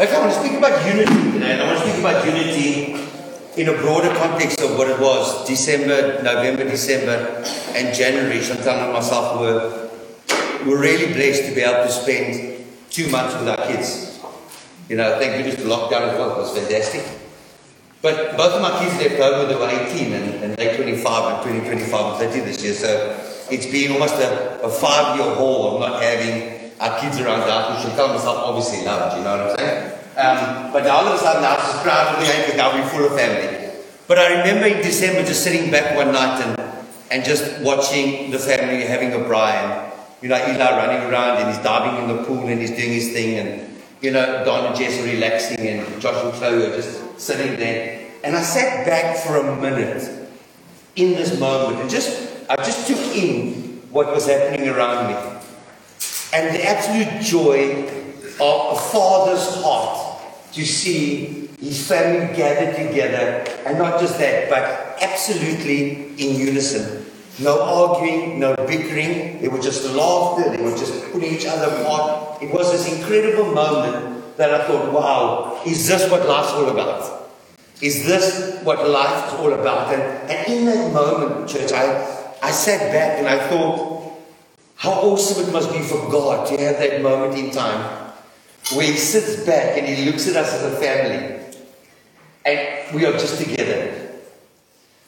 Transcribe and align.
Okay, 0.00 0.14
I 0.14 0.20
want 0.20 0.32
to 0.32 0.38
speak 0.38 0.56
about 0.56 0.86
unity 0.86 1.32
today, 1.32 1.54
and 1.54 1.60
I 1.60 1.66
want 1.66 1.82
to 1.82 1.90
speak 1.90 1.98
about 1.98 2.24
unity 2.24 2.94
in 3.60 3.68
a 3.68 3.72
broader 3.82 4.14
context 4.14 4.60
of 4.60 4.78
what 4.78 4.86
it 4.88 5.00
was 5.00 5.44
December, 5.44 6.22
November, 6.22 6.62
December, 6.62 7.42
and 7.74 7.92
January. 7.92 8.40
Chantal 8.40 8.78
and 8.78 8.92
myself 8.92 9.40
were, 9.40 9.90
were 10.64 10.78
really 10.78 11.12
blessed 11.12 11.46
to 11.48 11.52
be 11.52 11.62
able 11.62 11.82
to 11.82 11.90
spend 11.90 12.64
two 12.90 13.10
months 13.10 13.34
with 13.40 13.48
our 13.48 13.66
kids. 13.66 14.20
You 14.88 14.98
know, 14.98 15.18
thank 15.18 15.34
goodness 15.34 15.56
the 15.56 15.68
lockdown 15.68 16.12
as 16.12 16.16
well, 16.16 16.38
was 16.38 16.56
fantastic. 16.56 17.02
But 18.00 18.36
both 18.36 18.52
of 18.52 18.62
my 18.62 18.78
kids 18.78 19.02
left 19.02 19.20
home, 19.20 19.48
they 19.48 19.56
were 19.56 19.68
18 19.68 20.12
and, 20.12 20.44
and 20.44 20.56
they're 20.56 20.76
25 20.76 21.44
and 21.44 21.58
20, 21.58 21.76
25 21.76 22.22
and 22.22 22.32
30 22.32 22.40
this 22.46 22.62
year. 22.62 22.74
So 22.74 23.20
it's 23.50 23.66
been 23.66 23.90
almost 23.90 24.14
a, 24.14 24.62
a 24.62 24.70
five 24.70 25.18
year 25.18 25.34
haul 25.34 25.74
of 25.74 25.80
not 25.80 26.00
having 26.00 26.57
our 26.80 26.98
kids 27.00 27.18
around 27.20 27.40
the 27.40 27.52
house, 27.52 27.84
which 27.84 27.92
Chantal 27.92 28.08
myself 28.14 28.38
obviously 28.38 28.84
loved, 28.84 29.16
you 29.16 29.24
know 29.24 29.36
what 29.36 29.50
I'm 29.50 29.56
saying? 29.58 29.92
Um, 30.18 30.72
but 30.72 30.84
now 30.84 30.96
all 30.98 31.06
of 31.06 31.14
a 31.14 31.18
sudden 31.18 31.42
the 31.42 31.48
house 31.48 31.74
is 31.74 31.80
crowded 31.82 32.22
again 32.22 32.42
because 32.42 32.56
now 32.56 32.74
we're 32.74 32.88
full 32.88 33.06
of 33.06 33.14
family. 33.14 33.70
But 34.06 34.18
I 34.18 34.38
remember 34.38 34.66
in 34.66 34.82
December 34.82 35.22
just 35.22 35.44
sitting 35.44 35.70
back 35.70 35.94
one 35.94 36.12
night 36.12 36.40
and, 36.42 36.58
and 37.10 37.24
just 37.24 37.60
watching 37.62 38.30
the 38.30 38.38
family 38.38 38.84
having 38.84 39.12
a 39.12 39.24
braai. 39.24 39.92
You 40.22 40.28
know, 40.28 40.36
Eli 40.36 40.58
running 40.58 41.08
around 41.08 41.38
and 41.38 41.54
he's 41.54 41.62
diving 41.62 42.02
in 42.02 42.16
the 42.16 42.24
pool 42.24 42.46
and 42.46 42.60
he's 42.60 42.70
doing 42.70 42.92
his 42.92 43.12
thing 43.12 43.38
and, 43.38 43.80
you 44.00 44.10
know, 44.10 44.44
Don 44.44 44.66
and 44.66 44.76
Jess 44.76 44.98
are 44.98 45.04
relaxing 45.04 45.60
and 45.60 46.00
Josh 46.00 46.24
and 46.24 46.32
Chloe 46.34 46.66
are 46.66 46.74
just 46.74 47.20
sitting 47.20 47.56
there. 47.56 48.08
And 48.24 48.34
I 48.34 48.42
sat 48.42 48.86
back 48.86 49.18
for 49.18 49.36
a 49.36 49.56
minute 49.60 50.28
in 50.96 51.12
this 51.12 51.38
moment 51.38 51.80
and 51.80 51.88
just, 51.88 52.48
I 52.50 52.56
just 52.56 52.88
took 52.88 52.98
in 53.14 53.82
what 53.90 54.08
was 54.08 54.26
happening 54.26 54.68
around 54.68 55.08
me. 55.08 55.37
And 56.32 56.54
the 56.54 56.64
absolute 56.64 57.22
joy 57.22 57.84
of 58.40 58.76
a 58.76 58.80
father's 58.80 59.62
heart 59.62 60.22
to 60.52 60.64
see 60.64 61.48
his 61.60 61.88
family 61.88 62.36
gathered 62.36 62.76
together, 62.76 63.44
and 63.66 63.78
not 63.78 64.00
just 64.00 64.18
that, 64.18 64.48
but 64.48 65.02
absolutely 65.02 66.12
in 66.16 66.36
unison. 66.36 67.04
No 67.40 67.62
arguing, 67.62 68.40
no 68.40 68.54
bickering. 68.54 69.40
They 69.40 69.48
were 69.48 69.60
just 69.60 69.84
laughter. 69.94 70.50
They 70.50 70.62
were 70.62 70.76
just 70.76 71.12
putting 71.12 71.34
each 71.34 71.46
other 71.46 71.74
apart. 71.80 72.42
It 72.42 72.52
was 72.52 72.72
this 72.72 72.98
incredible 72.98 73.52
moment 73.52 74.36
that 74.36 74.52
I 74.52 74.66
thought, 74.66 74.92
wow, 74.92 75.62
is 75.64 75.86
this 75.86 76.10
what 76.10 76.28
life's 76.28 76.52
all 76.52 76.68
about? 76.68 77.30
Is 77.80 78.06
this 78.06 78.60
what 78.64 78.88
life 78.88 79.28
is 79.28 79.34
all 79.40 79.52
about? 79.52 79.94
And, 79.94 80.02
and 80.30 80.48
in 80.48 80.64
that 80.66 80.92
moment, 80.92 81.48
church, 81.48 81.72
I, 81.72 82.34
I 82.42 82.50
sat 82.50 82.92
back 82.92 83.18
and 83.18 83.28
I 83.28 83.48
thought, 83.48 83.87
how 84.78 84.92
awesome 84.92 85.46
it 85.46 85.52
must 85.52 85.72
be 85.72 85.80
for 85.80 86.10
God 86.10 86.48
to 86.48 86.56
have 86.56 86.78
that 86.78 87.02
moment 87.02 87.38
in 87.38 87.50
time 87.50 88.12
where 88.74 88.86
He 88.86 88.96
sits 88.96 89.44
back 89.44 89.76
and 89.76 89.86
He 89.86 90.06
looks 90.06 90.26
at 90.28 90.36
us 90.36 90.54
as 90.54 90.72
a 90.72 90.76
family 90.76 91.38
and 92.48 92.94
we 92.94 93.04
are 93.04 93.12
just 93.12 93.40
together. 93.42 94.08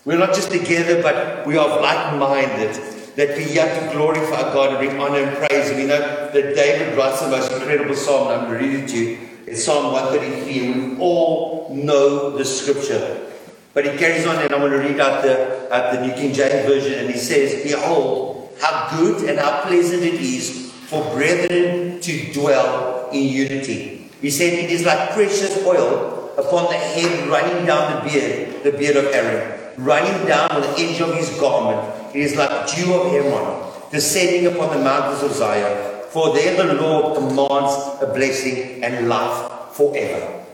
We're 0.04 0.18
not 0.18 0.34
just 0.34 0.50
together, 0.50 1.02
but 1.02 1.46
we 1.46 1.56
are 1.56 1.80
like 1.80 2.18
minded. 2.18 2.74
That 3.16 3.36
we 3.36 3.44
have 3.54 3.82
to 3.82 3.96
glorify 3.96 4.52
God 4.54 4.70
and 4.70 4.78
bring 4.78 5.00
honor 5.00 5.18
and 5.18 5.36
praise. 5.36 5.68
And 5.70 5.78
we 5.78 5.86
know 5.86 5.98
that 5.98 6.32
David 6.32 6.96
writes 6.96 7.20
the 7.20 7.28
most 7.28 7.52
incredible 7.52 7.94
psalm, 7.94 8.28
and 8.28 8.40
I'm 8.40 8.48
going 8.48 8.60
to 8.60 8.66
read 8.66 8.84
it 8.84 8.88
to 8.88 8.96
you. 8.96 9.18
It's 9.46 9.64
Psalm 9.64 9.92
133, 9.92 10.66
and 10.66 10.92
we 10.92 10.98
all 11.02 11.70
know 11.74 12.30
the 12.30 12.44
scripture. 12.44 13.26
But 13.74 13.84
he 13.84 13.98
carries 13.98 14.26
on, 14.26 14.36
and 14.36 14.52
I'm 14.52 14.60
going 14.60 14.72
to 14.72 14.78
read 14.78 15.00
out 15.00 15.22
the, 15.22 15.74
out 15.74 15.92
the 15.92 16.06
New 16.06 16.14
King 16.14 16.32
James 16.32 16.66
Version, 16.66 16.98
and 16.98 17.10
he 17.10 17.18
says, 17.18 17.62
Behold, 17.62 18.29
how 18.60 18.96
good 18.96 19.28
and 19.28 19.38
how 19.38 19.62
pleasant 19.62 20.02
it 20.02 20.20
is 20.20 20.72
for 20.86 21.02
brethren 21.14 22.00
to 22.00 22.32
dwell 22.32 23.08
in 23.12 23.24
unity. 23.24 24.10
He 24.20 24.30
said, 24.30 24.52
It 24.52 24.70
is 24.70 24.84
like 24.84 25.10
precious 25.10 25.64
oil 25.64 26.34
upon 26.36 26.64
the 26.70 26.78
head 26.78 27.28
running 27.28 27.66
down 27.66 28.04
the 28.04 28.10
beard, 28.10 28.62
the 28.62 28.72
beard 28.72 28.96
of 28.96 29.06
Aaron 29.06 29.60
running 29.80 30.26
down 30.26 30.50
on 30.50 30.60
the 30.60 30.74
edge 30.78 31.00
of 31.00 31.14
his 31.16 31.30
garment. 31.40 32.14
It 32.14 32.20
is 32.20 32.36
like 32.36 32.66
dew 32.74 32.94
of 32.94 33.10
Hermon, 33.10 33.72
descending 33.90 34.46
upon 34.52 34.76
the 34.76 34.84
mountains 34.84 35.22
of 35.22 35.32
Zion. 35.32 36.04
For 36.10 36.34
there 36.34 36.56
the 36.56 36.74
Lord 36.74 37.16
commands 37.16 38.02
a 38.02 38.12
blessing 38.12 38.82
and 38.82 39.08
life 39.08 39.72
forever. 39.72 40.44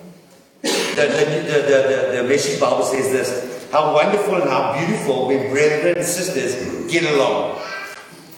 The, 0.62 0.68
the, 0.96 1.24
the, 1.42 1.62
the, 1.62 2.22
the, 2.22 2.28
Message 2.28 2.60
Bible 2.60 2.82
says 2.82 3.12
this 3.12 3.70
How 3.70 3.92
wonderful 3.92 4.36
and 4.36 4.48
how 4.48 4.74
beautiful 4.78 5.28
when 5.28 5.50
brethren 5.50 5.96
and 5.96 6.06
sisters 6.06 6.90
get 6.90 7.04
along. 7.14 7.60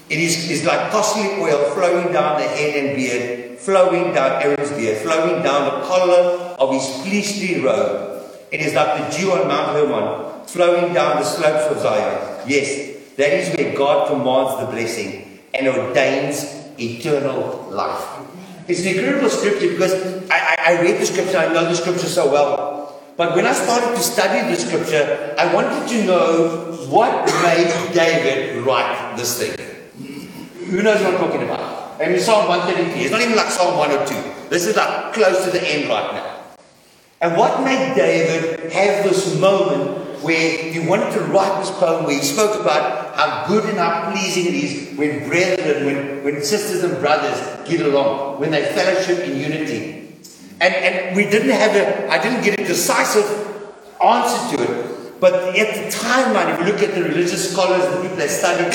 It 0.08 0.20
is 0.20 0.50
it's 0.50 0.64
like 0.64 0.90
costly 0.90 1.36
oil 1.36 1.68
flowing 1.76 2.12
down 2.12 2.40
the 2.40 2.48
head 2.48 2.82
and 2.82 2.96
beard, 2.96 3.58
flowing 3.58 4.14
down 4.14 4.40
Aaron's 4.42 4.72
beard, 4.72 4.98
flowing 5.04 5.42
down 5.42 5.66
the 5.66 5.86
collar 5.86 6.56
of 6.56 6.72
his 6.72 6.88
priestly 7.04 7.60
robe. 7.60 8.24
It 8.50 8.60
is 8.60 8.72
like 8.72 8.96
the 8.96 9.18
dew 9.18 9.32
on 9.32 9.46
Mount 9.46 9.76
Hermon, 9.76 10.46
flowing 10.46 10.94
down 10.94 11.20
the 11.20 11.24
slopes 11.24 11.68
of 11.68 11.82
Zion. 11.82 12.48
Yes, 12.48 12.96
that 13.16 13.34
is 13.36 13.54
where 13.54 13.76
God 13.76 14.08
commands 14.08 14.56
the 14.64 14.72
blessing 14.72 15.40
and 15.52 15.68
ordains 15.68 16.56
eternal 16.80 17.68
life. 17.68 18.24
It's 18.66 18.80
an 18.80 18.96
incredible 18.96 19.28
scripture 19.28 19.68
because 19.68 19.92
I, 20.30 20.56
I, 20.56 20.56
I 20.72 20.80
read 20.80 21.02
the 21.02 21.06
scripture, 21.06 21.36
I 21.36 21.52
know 21.52 21.68
the 21.68 21.76
scripture 21.76 22.08
so 22.08 22.32
well. 22.32 22.98
But 23.18 23.36
when 23.36 23.44
I 23.44 23.52
started 23.52 23.94
to 23.94 24.00
study 24.00 24.48
the 24.48 24.56
scripture, 24.56 25.34
I 25.36 25.52
wanted 25.52 25.86
to 25.88 26.04
know 26.06 26.86
what 26.88 27.26
made 27.42 27.92
David 27.92 28.64
write 28.64 29.16
this 29.18 29.38
thing. 29.38 29.77
Who 30.70 30.82
knows 30.82 31.02
what 31.02 31.14
I'm 31.14 31.20
talking 31.20 31.42
about? 31.42 32.00
And 32.00 32.14
in 32.14 32.20
Psalm 32.20 32.46
133, 32.46 33.02
it's 33.02 33.10
not 33.10 33.22
even 33.22 33.36
like 33.36 33.50
Psalm 33.50 33.78
102. 33.78 34.50
This 34.50 34.66
is 34.66 34.76
like 34.76 35.14
close 35.14 35.44
to 35.46 35.50
the 35.50 35.66
end 35.66 35.88
right 35.88 36.12
now. 36.12 36.44
And 37.20 37.36
what 37.36 37.64
made 37.64 37.94
David 37.94 38.70
have 38.72 39.02
this 39.02 39.38
moment 39.40 40.22
where 40.22 40.70
he 40.70 40.78
wanted 40.86 41.12
to 41.12 41.20
write 41.20 41.60
this 41.60 41.70
poem 41.70 42.04
where 42.04 42.16
he 42.16 42.22
spoke 42.22 42.60
about 42.60 43.16
how 43.16 43.46
good 43.48 43.64
and 43.68 43.78
how 43.78 44.12
pleasing 44.12 44.46
it 44.46 44.54
is 44.54 44.98
when 44.98 45.26
brethren, 45.28 45.86
when, 45.86 46.24
when 46.24 46.42
sisters 46.42 46.84
and 46.84 47.00
brothers 47.00 47.40
get 47.68 47.80
along, 47.80 48.38
when 48.38 48.50
they 48.50 48.64
fellowship 48.66 49.26
in 49.26 49.38
unity. 49.38 50.12
And, 50.60 50.74
and 50.74 51.16
we 51.16 51.24
didn't 51.24 51.50
have 51.50 51.74
a, 51.76 52.10
I 52.10 52.22
didn't 52.22 52.44
get 52.44 52.60
a 52.60 52.64
decisive 52.64 53.24
answer 54.04 54.56
to 54.56 54.62
it. 54.62 54.97
But 55.20 55.34
at 55.56 55.74
the 55.74 55.96
timeline, 55.96 56.54
if 56.54 56.60
you 56.60 56.72
look 56.72 56.82
at 56.82 56.94
the 56.94 57.02
religious 57.02 57.52
scholars, 57.52 57.84
the 57.92 58.02
people 58.02 58.16
that 58.18 58.30
studied 58.30 58.72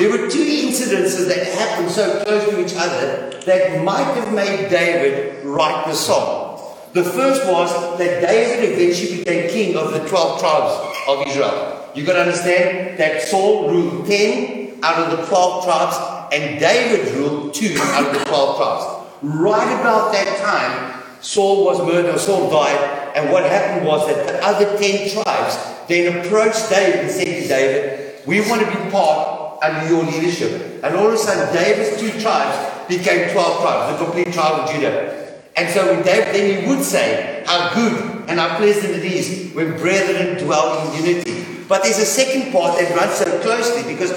there 0.00 0.10
were 0.10 0.28
two 0.28 0.44
incidences 0.44 1.28
that 1.28 1.46
happened 1.46 1.90
so 1.90 2.24
close 2.24 2.48
to 2.50 2.64
each 2.64 2.74
other 2.76 3.30
that 3.46 3.84
might 3.84 4.04
have 4.14 4.32
made 4.34 4.68
David 4.68 5.44
write 5.44 5.86
the 5.86 5.94
song. 5.94 6.60
The 6.92 7.04
first 7.04 7.46
was 7.46 7.98
that 7.98 8.20
David 8.20 8.72
eventually 8.72 9.18
became 9.18 9.50
king 9.50 9.76
of 9.76 9.92
the 9.92 10.00
12 10.08 10.40
tribes 10.40 10.96
of 11.08 11.26
Israel. 11.28 11.90
You've 11.94 12.06
got 12.06 12.14
to 12.14 12.20
understand 12.22 12.98
that 12.98 13.22
Saul 13.22 13.70
ruled 13.70 14.06
10 14.06 14.80
out 14.82 15.12
of 15.12 15.18
the 15.18 15.26
12 15.26 15.64
tribes 15.64 15.96
and 16.32 16.58
David 16.58 17.14
ruled 17.14 17.54
2 17.54 17.76
out 17.80 18.06
of 18.06 18.18
the 18.18 18.24
12 18.24 18.56
tribes. 18.56 19.06
Right 19.22 19.80
about 19.80 20.12
that 20.12 20.36
time, 20.38 21.02
Saul 21.26 21.64
was 21.64 21.80
murdered, 21.80 22.20
Saul 22.20 22.48
died, 22.48 23.10
and 23.16 23.32
what 23.32 23.42
happened 23.42 23.84
was 23.84 24.06
that 24.06 24.28
the 24.28 24.44
other 24.46 24.78
10 24.78 25.10
tribes 25.10 25.58
then 25.88 26.24
approached 26.24 26.70
David 26.70 27.00
and 27.00 27.10
said 27.10 27.42
to 27.42 27.48
David, 27.48 28.26
We 28.26 28.42
want 28.42 28.62
to 28.62 28.68
be 28.68 28.90
part 28.92 29.60
under 29.60 29.88
your 29.92 30.04
leadership. 30.04 30.84
And 30.84 30.94
all 30.94 31.08
of 31.08 31.14
a 31.14 31.18
sudden, 31.18 31.52
David's 31.52 32.00
two 32.00 32.20
tribes 32.20 32.86
became 32.86 33.32
12 33.32 33.60
tribes, 33.60 33.98
the 33.98 34.04
complete 34.04 34.32
tribe 34.32 34.60
of 34.60 34.70
Judah. 34.72 35.40
And 35.56 35.68
so 35.68 35.92
when 35.92 36.04
David, 36.04 36.32
then 36.32 36.62
he 36.62 36.68
would 36.68 36.84
say 36.84 37.42
how 37.44 37.74
good 37.74 38.28
and 38.28 38.38
how 38.38 38.56
pleasant 38.58 38.94
it 38.94 39.04
is 39.04 39.52
when 39.52 39.76
brethren 39.78 40.38
dwell 40.44 40.94
in 40.94 41.04
unity. 41.04 41.44
But 41.68 41.82
there's 41.82 41.98
a 41.98 42.06
second 42.06 42.52
part 42.52 42.78
that 42.78 42.96
runs 42.96 43.14
so 43.14 43.40
closely 43.40 43.82
because 43.92 44.12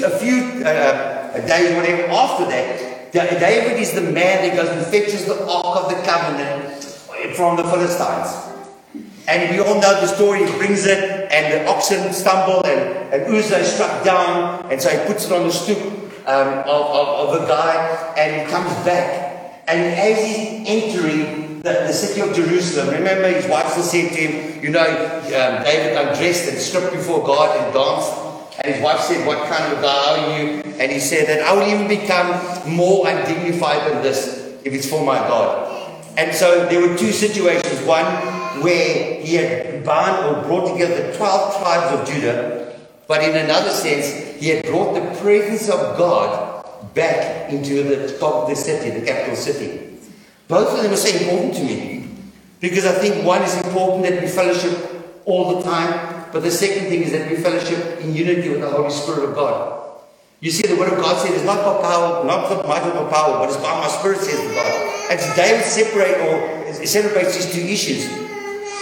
a 0.00 0.18
few 0.18 0.64
uh, 0.64 1.46
days, 1.46 1.76
whatever, 1.76 2.10
after 2.10 2.46
that, 2.46 2.93
David 3.22 3.80
is 3.80 3.92
the 3.94 4.00
man 4.00 4.42
that 4.42 4.56
goes 4.56 4.68
and 4.68 4.84
fetches 4.86 5.24
the 5.26 5.46
Ark 5.46 5.84
of 5.84 5.88
the 5.88 6.02
Covenant 6.02 6.82
from 7.36 7.56
the 7.56 7.62
Philistines. 7.62 8.50
And 9.28 9.54
we 9.54 9.60
all 9.60 9.80
know 9.80 10.00
the 10.00 10.08
story. 10.08 10.44
He 10.44 10.52
brings 10.58 10.84
it, 10.84 11.30
and 11.30 11.52
the 11.52 11.70
oxen 11.70 12.12
stumble, 12.12 12.66
and, 12.66 13.14
and 13.14 13.34
Uzzah 13.34 13.58
is 13.58 13.72
struck 13.72 14.04
down, 14.04 14.70
and 14.70 14.82
so 14.82 14.90
he 14.90 14.98
puts 15.06 15.26
it 15.26 15.32
on 15.32 15.44
the 15.44 15.52
stoop 15.52 15.78
um, 16.26 16.58
of, 16.58 16.66
of, 16.66 17.08
of 17.08 17.40
the 17.40 17.46
guy, 17.46 18.14
and 18.18 18.42
he 18.42 18.52
comes 18.52 18.72
back. 18.84 19.62
And 19.68 19.80
as 19.80 20.18
he's 20.18 20.68
entering 20.68 21.62
the, 21.62 21.86
the 21.86 21.92
city 21.92 22.20
of 22.20 22.34
Jerusalem, 22.34 22.94
remember 22.94 23.28
his 23.28 23.46
wife 23.46 23.72
said 23.72 24.10
to 24.10 24.14
him, 24.14 24.62
You 24.62 24.70
know, 24.70 24.84
um, 24.84 25.62
David 25.64 25.96
undressed 25.96 26.48
and 26.48 26.58
stripped 26.58 26.92
before 26.92 27.24
God 27.24 27.56
and 27.58 27.72
danced. 27.72 28.33
And 28.62 28.74
his 28.74 28.82
wife 28.82 29.00
said, 29.00 29.26
What 29.26 29.48
kind 29.48 29.72
of 29.72 29.78
a 29.78 29.82
guy 29.82 29.88
are 29.88 30.38
you? 30.38 30.62
And 30.78 30.92
he 30.92 31.00
said 31.00 31.28
that 31.28 31.42
I 31.42 31.52
will 31.54 31.66
even 31.66 31.88
become 31.88 32.28
more 32.70 33.08
undignified 33.08 33.90
than 33.90 34.02
this 34.02 34.56
if 34.64 34.72
it's 34.72 34.88
for 34.88 35.04
my 35.04 35.18
God. 35.18 35.72
And 36.16 36.34
so 36.34 36.66
there 36.66 36.80
were 36.80 36.96
two 36.96 37.12
situations. 37.12 37.82
One 37.82 38.04
where 38.62 39.20
he 39.20 39.34
had 39.34 39.84
bound 39.84 40.36
or 40.36 40.42
brought 40.44 40.72
together 40.72 41.10
the 41.10 41.16
12 41.16 41.58
tribes 41.58 42.00
of 42.00 42.14
Judah, 42.14 42.78
but 43.08 43.22
in 43.22 43.36
another 43.36 43.70
sense, 43.70 44.40
he 44.40 44.48
had 44.48 44.64
brought 44.66 44.94
the 44.94 45.20
presence 45.20 45.68
of 45.68 45.98
God 45.98 46.64
back 46.94 47.50
into 47.50 47.82
the 47.82 48.16
top 48.18 48.44
of 48.44 48.48
the 48.48 48.56
city, 48.56 48.98
the 48.98 49.04
capital 49.04 49.36
city. 49.36 49.98
Both 50.46 50.76
of 50.76 50.82
them 50.82 50.92
are 50.92 50.96
so 50.96 51.08
important 51.08 51.54
to 51.54 51.64
me. 51.64 52.08
Because 52.60 52.86
I 52.86 52.92
think 52.92 53.26
one 53.26 53.42
is 53.42 53.54
important 53.58 54.04
that 54.04 54.22
we 54.22 54.28
fellowship 54.28 54.78
all 55.26 55.56
the 55.56 55.62
time, 55.62 56.13
but 56.34 56.42
the 56.42 56.50
second 56.50 56.88
thing 56.88 57.04
is 57.04 57.12
that 57.12 57.30
we 57.30 57.36
fellowship 57.36 58.00
in 58.00 58.12
unity 58.12 58.48
with 58.48 58.60
the 58.60 58.68
Holy 58.68 58.90
Spirit 58.90 59.30
of 59.30 59.36
God. 59.36 60.02
You 60.40 60.50
see, 60.50 60.66
the 60.66 60.74
Word 60.74 60.92
of 60.92 60.98
God 60.98 61.16
says 61.22 61.30
it's 61.30 61.44
not 61.44 61.62
by 61.62 61.80
power, 61.80 62.24
not 62.26 62.50
by 62.50 62.66
might 62.66 62.82
or 62.90 63.08
power, 63.08 63.38
but 63.38 63.48
it's 63.48 63.56
by 63.56 63.70
my 63.80 63.86
Spirit, 63.86 64.18
says 64.18 64.42
the 64.42 64.52
God. 64.52 65.12
And 65.12 65.20
today 65.20 65.56
we 65.56 65.62
separate 65.62 66.18
or 66.26 66.84
celebrates 66.84 67.36
these 67.36 67.54
two 67.54 67.60
issues. 67.60 68.10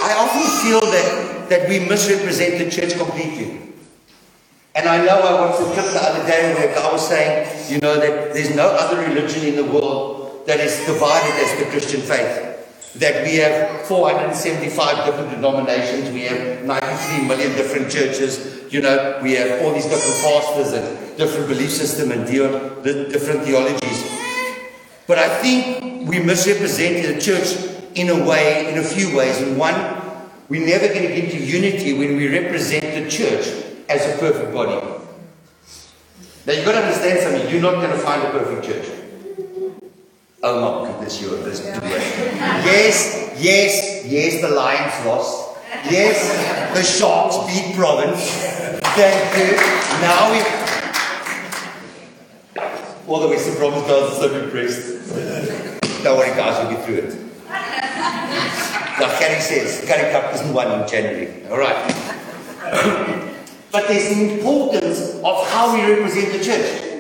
I 0.00 0.16
often 0.16 0.48
feel 0.64 0.80
that, 0.80 1.50
that 1.50 1.68
we 1.68 1.80
misrepresent 1.80 2.56
the 2.56 2.70
church 2.70 2.96
completely. 2.96 3.60
And 4.74 4.88
I 4.88 5.04
know 5.04 5.20
I 5.20 5.44
watched 5.44 5.60
a 5.60 5.64
clip 5.74 5.92
the 5.92 6.02
other 6.02 6.26
day 6.26 6.54
where 6.54 6.74
guy 6.74 6.90
was 6.90 7.06
saying, 7.06 7.70
you 7.70 7.80
know, 7.80 8.00
that 8.00 8.32
there's 8.32 8.56
no 8.56 8.68
other 8.68 9.06
religion 9.06 9.44
in 9.44 9.56
the 9.56 9.64
world 9.70 10.46
that 10.46 10.58
is 10.58 10.74
divided 10.86 11.34
as 11.44 11.58
the 11.62 11.70
Christian 11.70 12.00
faith. 12.00 12.51
That 12.96 13.24
we 13.24 13.36
have 13.36 13.86
475 13.86 15.06
different 15.06 15.30
denominations, 15.30 16.10
we 16.10 16.22
have 16.22 16.62
93 16.64 17.26
million 17.26 17.52
different 17.52 17.90
churches, 17.90 18.70
you 18.70 18.82
know, 18.82 19.18
we 19.22 19.32
have 19.32 19.62
all 19.62 19.72
these 19.72 19.86
different 19.86 20.20
pastors 20.20 20.72
and 20.72 21.16
different 21.16 21.48
belief 21.48 21.70
system 21.70 22.12
and 22.12 22.26
different 22.26 23.44
theologies. 23.44 24.04
But 25.06 25.18
I 25.18 25.28
think 25.40 26.06
we 26.08 26.20
misrepresent 26.20 27.14
the 27.14 27.20
church 27.20 27.56
in 27.94 28.08
a 28.08 28.28
way, 28.28 28.72
in 28.72 28.78
a 28.78 28.82
few 28.82 29.16
ways. 29.16 29.40
And 29.40 29.58
one, 29.58 29.74
we're 30.48 30.66
never 30.66 30.88
going 30.88 31.08
to 31.08 31.14
get 31.14 31.30
to 31.32 31.38
unity 31.38 31.92
when 31.94 32.16
we 32.16 32.28
represent 32.28 32.82
the 32.82 33.10
church 33.10 33.46
as 33.88 34.14
a 34.14 34.18
perfect 34.18 34.52
body. 34.52 34.80
Now 36.46 36.52
you've 36.52 36.64
got 36.64 36.72
to 36.72 36.78
understand 36.78 37.20
something. 37.20 37.50
You're 37.50 37.62
not 37.62 37.74
going 37.74 37.90
to 37.90 37.98
find 37.98 38.22
a 38.22 38.30
perfect 38.30 38.64
church. 38.64 39.01
Oh 40.44 40.82
my 40.82 40.90
goodness, 40.90 41.22
you're 41.22 41.36
this 41.36 41.64
yeah. 41.64 42.64
Yes, 42.64 43.30
yes, 43.38 44.04
yes, 44.04 44.40
the 44.42 44.48
Lions 44.48 45.06
lost. 45.06 45.56
Yes, 45.88 46.18
the 46.74 46.82
Sharks 46.82 47.36
beat 47.46 47.76
Province. 47.76 48.18
Thank 48.98 49.38
you. 49.38 49.54
Now 50.02 50.32
we. 50.32 50.42
All 53.06 53.20
the 53.20 53.28
Western 53.28 53.54
Province 53.54 53.86
girls 53.86 54.18
are 54.18 54.28
so 54.28 54.34
impressed. 54.34 56.02
Don't 56.02 56.18
worry, 56.18 56.34
guys, 56.34 56.58
we'll 56.66 56.74
get 56.74 56.84
through 56.86 56.96
it. 56.96 57.14
Like 59.00 59.18
Kerry 59.20 59.40
says, 59.40 59.84
Currie 59.88 60.10
Cup 60.10 60.34
isn't 60.34 60.52
won 60.52 60.80
in 60.80 60.88
January. 60.88 61.46
All 61.50 61.58
right. 61.58 63.28
But 63.72 63.88
there's 63.88 64.12
an 64.12 64.28
importance 64.28 65.14
of 65.24 65.48
how 65.48 65.72
we 65.74 65.80
represent 65.90 66.30
the 66.30 66.44
church. 66.44 66.91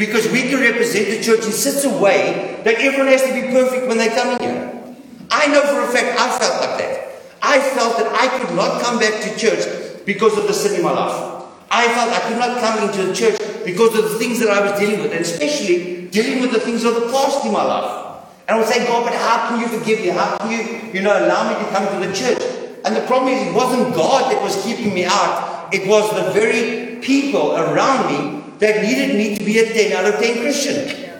Because 0.00 0.32
we 0.32 0.48
can 0.48 0.60
represent 0.60 1.12
the 1.12 1.20
church 1.20 1.44
in 1.44 1.52
such 1.52 1.84
a 1.84 1.92
way 1.92 2.58
that 2.64 2.80
everyone 2.80 3.12
has 3.12 3.20
to 3.20 3.34
be 3.36 3.52
perfect 3.52 3.86
when 3.86 3.98
they 3.98 4.08
come 4.08 4.32
in 4.32 4.40
here. 4.40 4.96
I 5.30 5.46
know 5.52 5.60
for 5.60 5.84
a 5.84 5.92
fact 5.92 6.18
I 6.18 6.38
felt 6.40 6.56
like 6.64 6.78
that. 6.80 7.20
I 7.42 7.60
felt 7.60 7.98
that 7.98 8.08
I 8.08 8.38
could 8.38 8.56
not 8.56 8.80
come 8.80 8.98
back 8.98 9.20
to 9.20 9.36
church 9.36 9.60
because 10.06 10.38
of 10.38 10.46
the 10.46 10.54
sin 10.54 10.80
in 10.80 10.82
my 10.82 10.92
life. 10.92 11.44
I 11.70 11.84
felt 11.92 12.08
I 12.16 12.20
could 12.28 12.38
not 12.38 12.58
come 12.64 12.88
into 12.88 13.12
the 13.12 13.14
church 13.14 13.36
because 13.66 13.92
of 13.92 14.08
the 14.08 14.18
things 14.18 14.40
that 14.40 14.48
I 14.48 14.64
was 14.64 14.80
dealing 14.80 15.02
with, 15.02 15.12
and 15.12 15.20
especially 15.20 16.08
dealing 16.08 16.40
with 16.40 16.52
the 16.52 16.60
things 16.60 16.82
of 16.84 16.94
the 16.94 17.12
past 17.12 17.44
in 17.44 17.52
my 17.52 17.62
life. 17.62 18.24
And 18.48 18.56
I 18.56 18.58
would 18.58 18.68
say, 18.72 18.86
God, 18.86 19.04
but 19.04 19.12
how 19.12 19.50
can 19.50 19.60
you 19.60 19.68
forgive 19.68 20.00
me? 20.00 20.08
How 20.08 20.38
can 20.38 20.50
you, 20.50 20.92
you 20.94 21.02
know, 21.02 21.12
allow 21.12 21.52
me 21.52 21.62
to 21.62 21.70
come 21.70 21.84
to 22.00 22.08
the 22.08 22.14
church? 22.14 22.40
And 22.86 22.96
the 22.96 23.02
problem 23.02 23.34
is, 23.34 23.48
it 23.48 23.54
wasn't 23.54 23.94
God 23.94 24.32
that 24.32 24.42
was 24.42 24.64
keeping 24.64 24.94
me 24.94 25.04
out 25.04 25.50
it 25.72 25.86
was 25.86 26.10
the 26.14 26.32
very 26.32 26.96
people 27.00 27.56
around 27.56 28.10
me 28.10 28.39
that 28.60 28.82
needed 28.82 29.16
me 29.16 29.36
to 29.36 29.44
be 29.44 29.58
a 29.58 29.72
10 29.72 29.92
out 29.92 30.14
of 30.14 30.20
10 30.20 30.40
Christian. 30.42 31.10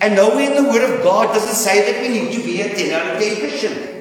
And 0.00 0.14
nowhere 0.14 0.50
in 0.50 0.62
the 0.62 0.70
Word 0.70 0.82
of 0.82 1.02
God 1.02 1.32
does 1.32 1.48
it 1.48 1.54
say 1.54 1.90
that 1.90 2.02
we 2.02 2.08
need 2.08 2.36
to 2.36 2.44
be 2.44 2.60
a 2.60 2.74
10 2.74 2.92
out 2.92 3.14
of 3.14 3.22
10 3.22 3.38
Christian. 3.38 3.96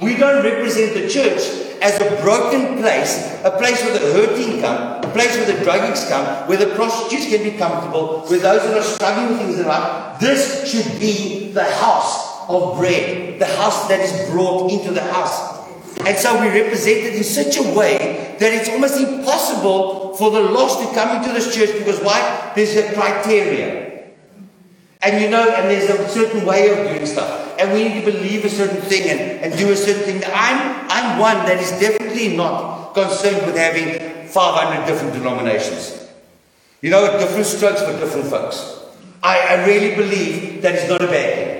We 0.00 0.16
don't 0.16 0.44
represent 0.44 0.94
the 0.94 1.08
church 1.08 1.40
as 1.82 2.00
a 2.00 2.22
broken 2.22 2.78
place, 2.78 3.40
a 3.44 3.50
place 3.50 3.82
where 3.82 3.98
the 3.98 4.12
hurting 4.12 4.60
come, 4.60 5.02
a 5.02 5.12
place 5.12 5.34
where 5.36 5.46
the 5.46 5.64
druggies 5.64 6.08
come, 6.08 6.48
where 6.48 6.58
the 6.58 6.74
prostitutes 6.74 7.28
can 7.28 7.42
be 7.42 7.56
comfortable, 7.58 8.20
where 8.28 8.38
those 8.38 8.62
that 8.62 8.76
are 8.76 8.82
struggling 8.82 9.30
with 9.30 9.38
things 9.38 9.58
in 9.58 9.66
life. 9.66 10.20
This 10.20 10.70
should 10.70 11.00
be 11.00 11.52
the 11.52 11.64
house 11.64 12.48
of 12.48 12.78
bread, 12.78 13.38
the 13.38 13.46
house 13.46 13.88
that 13.88 14.00
is 14.00 14.30
brought 14.30 14.70
into 14.70 14.92
the 14.92 15.02
house. 15.02 15.59
And 16.06 16.16
so 16.16 16.40
we 16.40 16.48
represent 16.48 16.98
it 16.98 17.14
in 17.14 17.24
such 17.24 17.56
a 17.56 17.62
way 17.76 18.36
that 18.38 18.52
it's 18.52 18.68
almost 18.68 18.98
impossible 18.98 20.14
for 20.16 20.30
the 20.30 20.40
lost 20.40 20.80
to 20.80 20.94
come 20.94 21.16
into 21.16 21.32
this 21.32 21.54
church 21.54 21.76
because 21.78 22.00
why? 22.00 22.52
There's 22.54 22.76
a 22.76 22.92
criteria. 22.94 23.90
And 25.02 25.22
you 25.22 25.30
know, 25.30 25.48
and 25.48 25.70
there's 25.70 25.88
a 25.88 26.08
certain 26.08 26.44
way 26.46 26.68
of 26.70 26.88
doing 26.88 27.06
stuff. 27.06 27.56
And 27.58 27.72
we 27.72 27.88
need 27.88 28.04
to 28.04 28.12
believe 28.12 28.44
a 28.44 28.50
certain 28.50 28.82
thing 28.82 29.08
and, 29.08 29.20
and 29.44 29.58
do 29.58 29.70
a 29.72 29.76
certain 29.76 30.02
thing. 30.02 30.22
I'm, 30.34 30.86
I'm 30.90 31.18
one 31.18 31.46
that 31.46 31.58
is 31.58 31.70
definitely 31.80 32.36
not 32.36 32.92
concerned 32.92 33.46
with 33.46 33.56
having 33.56 34.28
500 34.28 34.86
different 34.86 35.14
denominations. 35.14 36.08
You 36.82 36.90
know, 36.90 37.18
different 37.18 37.46
strokes 37.46 37.82
for 37.82 37.92
different 37.92 38.26
folks. 38.26 38.78
I, 39.22 39.38
I 39.38 39.66
really 39.66 39.94
believe 39.94 40.62
that 40.62 40.74
it's 40.74 40.88
not 40.88 41.02
a 41.02 41.06
bad 41.06 41.34
thing. 41.34 41.59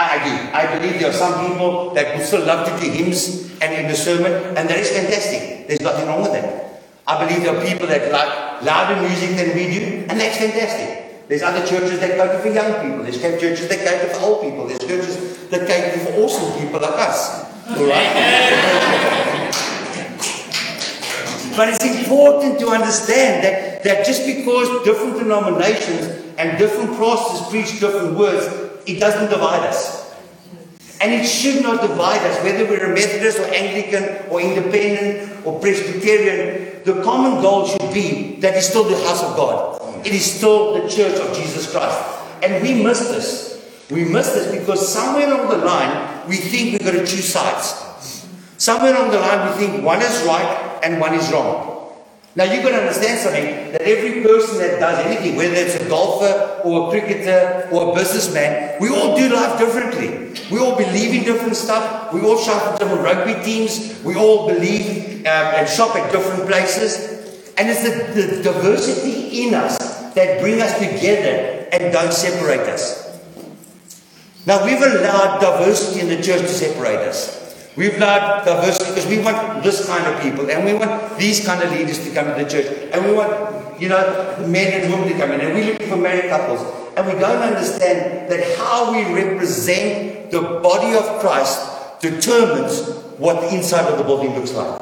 I, 0.00 0.16
do. 0.24 0.32
I 0.56 0.78
believe 0.78 1.00
there 1.00 1.10
are 1.10 1.12
some 1.12 1.46
people 1.46 1.92
that 1.94 2.16
would 2.16 2.24
still 2.24 2.46
love 2.46 2.66
to 2.68 2.72
do 2.84 2.90
hymns 2.90 3.50
and 3.60 3.74
in 3.74 3.88
the 3.88 3.94
sermon, 3.94 4.32
and 4.56 4.68
that 4.68 4.78
is 4.78 4.90
fantastic. 4.90 5.68
There's 5.68 5.82
nothing 5.82 6.08
wrong 6.08 6.22
with 6.22 6.32
that. 6.32 6.82
I 7.06 7.26
believe 7.26 7.42
there 7.42 7.54
are 7.54 7.62
people 7.64 7.86
that 7.88 8.10
like 8.10 8.62
louder 8.62 9.02
music 9.02 9.36
than 9.36 9.54
we 9.54 9.68
do, 9.68 10.06
and 10.08 10.18
that's 10.18 10.38
fantastic. 10.38 11.28
There's 11.28 11.42
other 11.42 11.66
churches 11.66 12.00
that 12.00 12.16
cater 12.16 12.38
for 12.38 12.48
young 12.48 12.72
people. 12.82 13.02
There's 13.04 13.20
churches 13.20 13.68
that 13.68 13.78
cater 13.78 14.08
for 14.14 14.20
old 14.20 14.42
people. 14.42 14.66
There's 14.66 14.80
churches 14.80 15.48
that 15.48 15.66
cater 15.66 15.98
for 16.04 16.12
awesome 16.22 16.58
people 16.58 16.80
like 16.80 16.96
us. 16.96 17.44
All 17.68 17.84
right? 17.84 19.50
but 21.56 21.68
it's 21.68 21.84
important 21.84 22.58
to 22.60 22.68
understand 22.68 23.44
that, 23.44 23.82
that 23.84 24.06
just 24.06 24.24
because 24.24 24.82
different 24.84 25.18
denominations 25.18 26.06
and 26.38 26.56
different 26.58 26.96
pastors 26.96 27.46
preach 27.48 27.80
different 27.80 28.16
words 28.16 28.69
it 28.90 29.00
doesn't 29.00 29.30
divide 29.30 29.66
us. 29.66 30.00
And 31.00 31.12
it 31.12 31.24
should 31.24 31.62
not 31.62 31.80
divide 31.80 32.20
us, 32.26 32.42
whether 32.44 32.64
we're 32.66 32.92
a 32.92 32.94
Methodist 32.94 33.38
or 33.38 33.44
Anglican 33.44 34.28
or 34.28 34.40
Independent 34.40 35.46
or 35.46 35.58
Presbyterian. 35.58 36.82
The 36.84 37.02
common 37.02 37.40
goal 37.40 37.66
should 37.66 37.92
be 37.94 38.36
that 38.40 38.54
it's 38.54 38.68
still 38.68 38.84
the 38.84 38.96
house 38.96 39.22
of 39.22 39.34
God. 39.36 39.80
It 40.06 40.12
is 40.12 40.24
still 40.24 40.74
the 40.74 40.88
church 40.88 41.18
of 41.18 41.34
Jesus 41.34 41.70
Christ. 41.70 41.98
And 42.42 42.62
we 42.62 42.82
miss 42.82 43.00
this. 43.08 43.50
We 43.90 44.04
miss 44.04 44.32
this 44.32 44.58
because 44.58 44.86
somewhere 44.86 45.26
along 45.32 45.48
the 45.48 45.64
line, 45.64 46.28
we 46.28 46.36
think 46.36 46.72
we've 46.72 46.84
got 46.84 46.92
to 46.92 47.06
choose 47.06 47.32
sides. 47.32 47.74
Somewhere 48.58 48.94
along 48.94 49.10
the 49.10 49.18
line, 49.20 49.48
we 49.50 49.66
think 49.66 49.84
one 49.84 50.02
is 50.02 50.22
right 50.26 50.80
and 50.82 51.00
one 51.00 51.14
is 51.14 51.30
wrong. 51.32 51.69
Now 52.36 52.44
you've 52.44 52.62
got 52.62 52.70
to 52.70 52.76
understand 52.76 53.18
something 53.18 53.72
that 53.72 53.82
every 53.82 54.22
person 54.22 54.58
that 54.58 54.78
does 54.78 55.04
anything, 55.04 55.34
whether 55.36 55.54
it's 55.54 55.74
a 55.74 55.88
golfer 55.88 56.60
or 56.64 56.86
a 56.86 56.90
cricketer 56.90 57.68
or 57.72 57.90
a 57.90 57.94
businessman, 57.94 58.80
we 58.80 58.88
all 58.88 59.16
do 59.16 59.28
life 59.28 59.58
differently. 59.58 60.38
We 60.50 60.60
all 60.60 60.76
believe 60.76 61.12
in 61.12 61.24
different 61.24 61.56
stuff. 61.56 62.12
We 62.12 62.20
all 62.20 62.38
shop 62.38 62.72
at 62.72 62.78
different 62.78 63.02
rugby 63.02 63.42
teams. 63.44 64.00
We 64.04 64.14
all 64.14 64.46
believe 64.46 65.26
um, 65.26 65.26
and 65.26 65.68
shop 65.68 65.96
at 65.96 66.12
different 66.12 66.46
places. 66.48 67.52
And 67.58 67.68
it's 67.68 67.82
the, 67.82 68.20
the 68.22 68.42
diversity 68.42 69.42
in 69.42 69.54
us 69.54 69.76
that 70.14 70.40
bring 70.40 70.60
us 70.60 70.78
together 70.78 71.68
and 71.72 71.92
don't 71.92 72.12
separate 72.12 72.68
us. 72.68 73.10
Now 74.46 74.64
we've 74.64 74.80
allowed 74.80 75.40
diversity 75.40 76.00
in 76.00 76.08
the 76.08 76.22
church 76.22 76.42
to 76.42 76.48
separate 76.48 77.08
us. 77.08 77.39
We've 77.80 77.98
not 77.98 78.44
diversity 78.44 78.90
because 78.90 79.06
we 79.06 79.20
want 79.20 79.62
this 79.62 79.86
kind 79.86 80.06
of 80.06 80.20
people 80.20 80.50
and 80.50 80.66
we 80.66 80.74
want 80.74 81.16
these 81.16 81.42
kind 81.42 81.62
of 81.62 81.70
leaders 81.70 82.04
to 82.04 82.12
come 82.12 82.28
into 82.28 82.44
the 82.44 82.50
church 82.50 82.90
and 82.92 83.06
we 83.06 83.14
want, 83.14 83.80
you 83.80 83.88
know, 83.88 84.36
men 84.46 84.82
and 84.82 84.92
women 84.92 85.08
to 85.08 85.14
come 85.16 85.30
in 85.32 85.40
and 85.40 85.54
we're 85.54 85.72
looking 85.72 85.88
for 85.88 85.96
married 85.96 86.28
couples 86.28 86.60
and 86.98 87.06
we 87.06 87.18
don't 87.18 87.40
understand 87.40 88.30
that 88.30 88.58
how 88.58 88.92
we 88.92 89.14
represent 89.14 90.30
the 90.30 90.42
body 90.42 90.94
of 90.94 91.20
Christ 91.20 92.00
determines 92.02 92.82
what 93.16 93.40
the 93.40 93.56
inside 93.56 93.90
of 93.90 93.96
the 93.96 94.04
building 94.04 94.34
looks 94.34 94.52
like. 94.52 94.78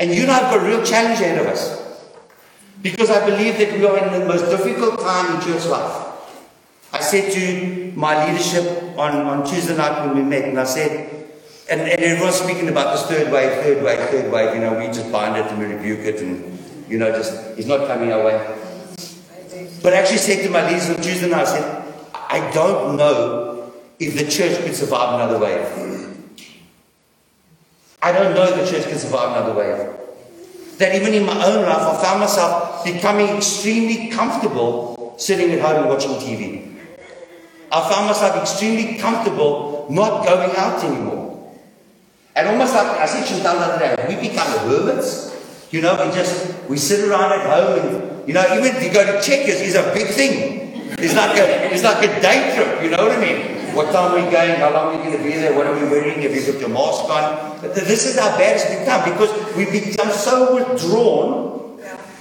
And 0.00 0.12
you 0.12 0.22
and 0.22 0.30
I 0.32 0.38
have 0.38 0.54
got 0.54 0.60
a 0.60 0.68
real 0.68 0.84
challenge 0.84 1.20
ahead 1.20 1.38
of 1.38 1.46
us. 1.46 2.10
Because 2.82 3.10
I 3.10 3.24
believe 3.24 3.58
that 3.58 3.78
we 3.78 3.86
are 3.86 3.96
in 3.96 4.20
the 4.20 4.26
most 4.26 4.50
difficult 4.50 4.98
time 4.98 5.36
in 5.36 5.40
church 5.46 5.66
life. 5.66 6.07
I 6.92 7.00
said 7.00 7.32
to 7.32 7.92
my 7.96 8.26
leadership 8.26 8.98
on, 8.98 9.14
on 9.16 9.46
Tuesday 9.46 9.76
night 9.76 10.06
when 10.06 10.16
we 10.16 10.22
met, 10.22 10.44
and 10.44 10.58
I 10.58 10.64
said, 10.64 11.28
and, 11.70 11.82
and 11.82 12.00
everyone's 12.00 12.36
speaking 12.36 12.68
about 12.68 12.96
this 12.96 13.06
third 13.06 13.30
wave, 13.30 13.62
third 13.62 13.82
wave, 13.84 13.98
third 14.08 14.32
wave, 14.32 14.54
you 14.54 14.60
know, 14.60 14.78
we 14.78 14.86
just 14.86 15.12
bind 15.12 15.36
it 15.36 15.50
and 15.52 15.58
we 15.58 15.66
rebuke 15.66 16.00
it, 16.00 16.22
and, 16.22 16.58
you 16.88 16.98
know, 16.98 17.10
just, 17.12 17.32
it's 17.58 17.66
not 17.66 17.86
coming 17.86 18.10
our 18.12 18.24
way. 18.24 18.56
But 19.82 19.92
I 19.92 19.96
actually 19.96 20.18
said 20.18 20.42
to 20.44 20.50
my 20.50 20.66
leaders 20.66 20.88
on 20.88 20.96
Tuesday 20.96 21.28
night, 21.28 21.42
I 21.42 21.44
said, 21.44 21.84
I 22.14 22.50
don't 22.52 22.96
know 22.96 23.72
if 23.98 24.16
the 24.16 24.30
church 24.30 24.64
could 24.64 24.74
survive 24.74 25.14
another 25.14 25.38
wave. 25.38 25.66
I 28.00 28.12
don't 28.12 28.34
know 28.34 28.44
if 28.44 28.54
the 28.54 28.70
church 28.70 28.88
can 28.88 28.98
survive 28.98 29.36
another 29.36 29.54
wave. 29.58 30.78
That 30.78 30.94
even 30.94 31.12
in 31.12 31.26
my 31.26 31.44
own 31.44 31.64
life, 31.64 31.82
I 31.82 32.02
found 32.02 32.20
myself 32.20 32.84
becoming 32.84 33.28
extremely 33.36 34.08
comfortable 34.08 35.14
sitting 35.18 35.50
at 35.50 35.60
home 35.60 35.82
and 35.82 35.88
watching 35.88 36.12
TV. 36.12 36.67
I 37.70 37.90
found 37.90 38.06
myself 38.06 38.36
extremely 38.40 38.96
comfortable 38.98 39.86
not 39.90 40.24
going 40.24 40.56
out 40.56 40.82
anymore. 40.84 41.52
And 42.34 42.48
almost 42.48 42.74
like 42.74 42.86
I 42.86 43.06
said 43.06 43.26
Chantal 43.26 43.58
the 43.58 43.66
other 43.66 43.78
day, 43.78 44.06
we 44.08 44.28
become 44.28 44.46
hermits. 44.68 45.34
You 45.70 45.82
know, 45.82 45.92
we 46.02 46.14
just 46.14 46.68
we 46.68 46.78
sit 46.78 47.08
around 47.08 47.32
at 47.32 47.44
home 47.44 47.78
and 47.78 48.28
you 48.28 48.34
know, 48.34 48.44
even 48.56 48.80
to 48.80 48.88
go 48.88 49.04
to 49.04 49.20
Checkers 49.20 49.60
is 49.60 49.74
a 49.74 49.92
big 49.92 50.08
thing. 50.08 50.92
It's 50.98 51.14
like 51.14 51.36
a 51.36 51.72
it's 51.72 51.84
like 51.84 52.02
a 52.04 52.20
day 52.20 52.54
trip, 52.54 52.82
you 52.82 52.90
know 52.90 53.02
what 53.04 53.12
I 53.12 53.20
mean? 53.20 53.74
What 53.74 53.92
time 53.92 54.12
are 54.12 54.16
we 54.16 54.30
going? 54.30 54.56
How 54.56 54.72
long 54.72 54.96
are 54.96 55.04
we 55.04 55.16
to 55.16 55.22
be 55.22 55.32
there? 55.32 55.54
What 55.54 55.66
are 55.66 55.74
we 55.74 55.84
wearing? 55.84 56.22
Have 56.22 56.34
you 56.34 56.52
got 56.52 56.60
your 56.60 56.70
mask 56.70 57.04
on? 57.04 57.60
This 57.74 58.06
is 58.06 58.18
how 58.18 58.36
bad 58.38 58.56
it's 58.56 58.64
become 58.80 59.04
because 59.04 59.56
we've 59.56 59.70
become 59.70 60.10
so 60.10 60.54
withdrawn 60.54 61.78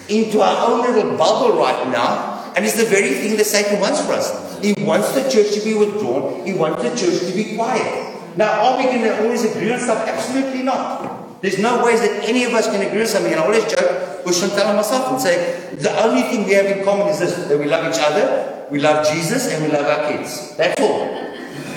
into 0.10 0.42
our 0.42 0.72
own 0.72 0.82
little 0.82 1.18
bubble 1.18 1.58
right 1.58 1.88
now, 1.89 2.54
and 2.56 2.66
it's 2.66 2.77
the 2.77 2.86
very 2.86 3.13
thing 3.16 3.38
that 3.38 3.46
Satan 3.46 3.80
wants 3.80 4.01
for 4.06 4.13
us. 4.13 4.47
He 4.61 4.73
wants 4.83 5.13
the 5.13 5.29
church 5.29 5.53
to 5.55 5.61
be 5.63 5.73
withdrawn. 5.73 6.45
He 6.45 6.53
wants 6.53 6.83
the 6.83 6.89
church 6.89 7.19
to 7.29 7.33
be 7.35 7.55
quiet. 7.55 8.37
Now, 8.37 8.63
are 8.63 8.77
we 8.77 8.83
going 8.83 9.01
to 9.01 9.23
always 9.23 9.43
agree 9.43 9.71
on 9.73 9.79
stuff? 9.79 10.07
Absolutely 10.07 10.63
not. 10.63 11.41
There's 11.41 11.59
no 11.59 11.83
ways 11.83 12.01
that 12.01 12.27
any 12.27 12.43
of 12.45 12.53
us 12.53 12.67
can 12.67 12.81
agree 12.81 13.01
on 13.01 13.07
something. 13.07 13.31
And 13.31 13.41
I 13.41 13.45
always 13.45 13.65
joke 13.65 14.25
with 14.25 14.39
Chantal 14.39 14.67
and 14.67 14.77
myself 14.77 15.11
and 15.11 15.21
say, 15.21 15.75
the 15.75 15.93
only 16.03 16.23
thing 16.23 16.45
we 16.45 16.53
have 16.53 16.65
in 16.65 16.83
common 16.83 17.07
is 17.07 17.19
this, 17.19 17.35
that 17.47 17.57
we 17.57 17.65
love 17.65 17.91
each 17.93 18.01
other, 18.01 18.65
we 18.69 18.79
love 18.79 19.07
Jesus, 19.07 19.51
and 19.51 19.63
we 19.63 19.71
love 19.71 19.85
our 19.85 20.11
kids. 20.11 20.55
That's 20.57 20.79
all. 20.81 21.05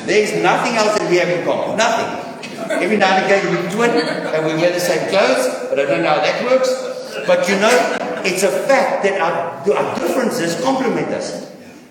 There's 0.07 0.43
nothing 0.43 0.75
else 0.77 0.99
that 0.99 1.11
we 1.11 1.17
have 1.17 1.29
in 1.29 1.45
common. 1.45 1.77
Nothing. 1.77 2.31
Every 2.71 2.97
now 2.97 3.17
and 3.17 3.27
again 3.27 3.51
we 3.51 3.71
twin 3.73 3.91
and 3.91 4.47
we 4.47 4.55
wear 4.55 4.73
the 4.73 4.81
same 4.81 5.09
clothes, 5.09 5.69
but 5.69 5.79
I 5.79 5.85
don't 5.85 6.03
know 6.03 6.09
how 6.09 6.21
that 6.21 6.45
works. 6.45 6.71
But 7.27 7.49
you 7.49 7.57
know, 7.57 7.97
it's 8.25 8.43
a 8.43 8.51
fact 8.51 9.03
that 9.03 9.21
our, 9.21 9.77
our 9.77 9.99
differences 9.99 10.61
complement 10.63 11.09
us. 11.09 11.51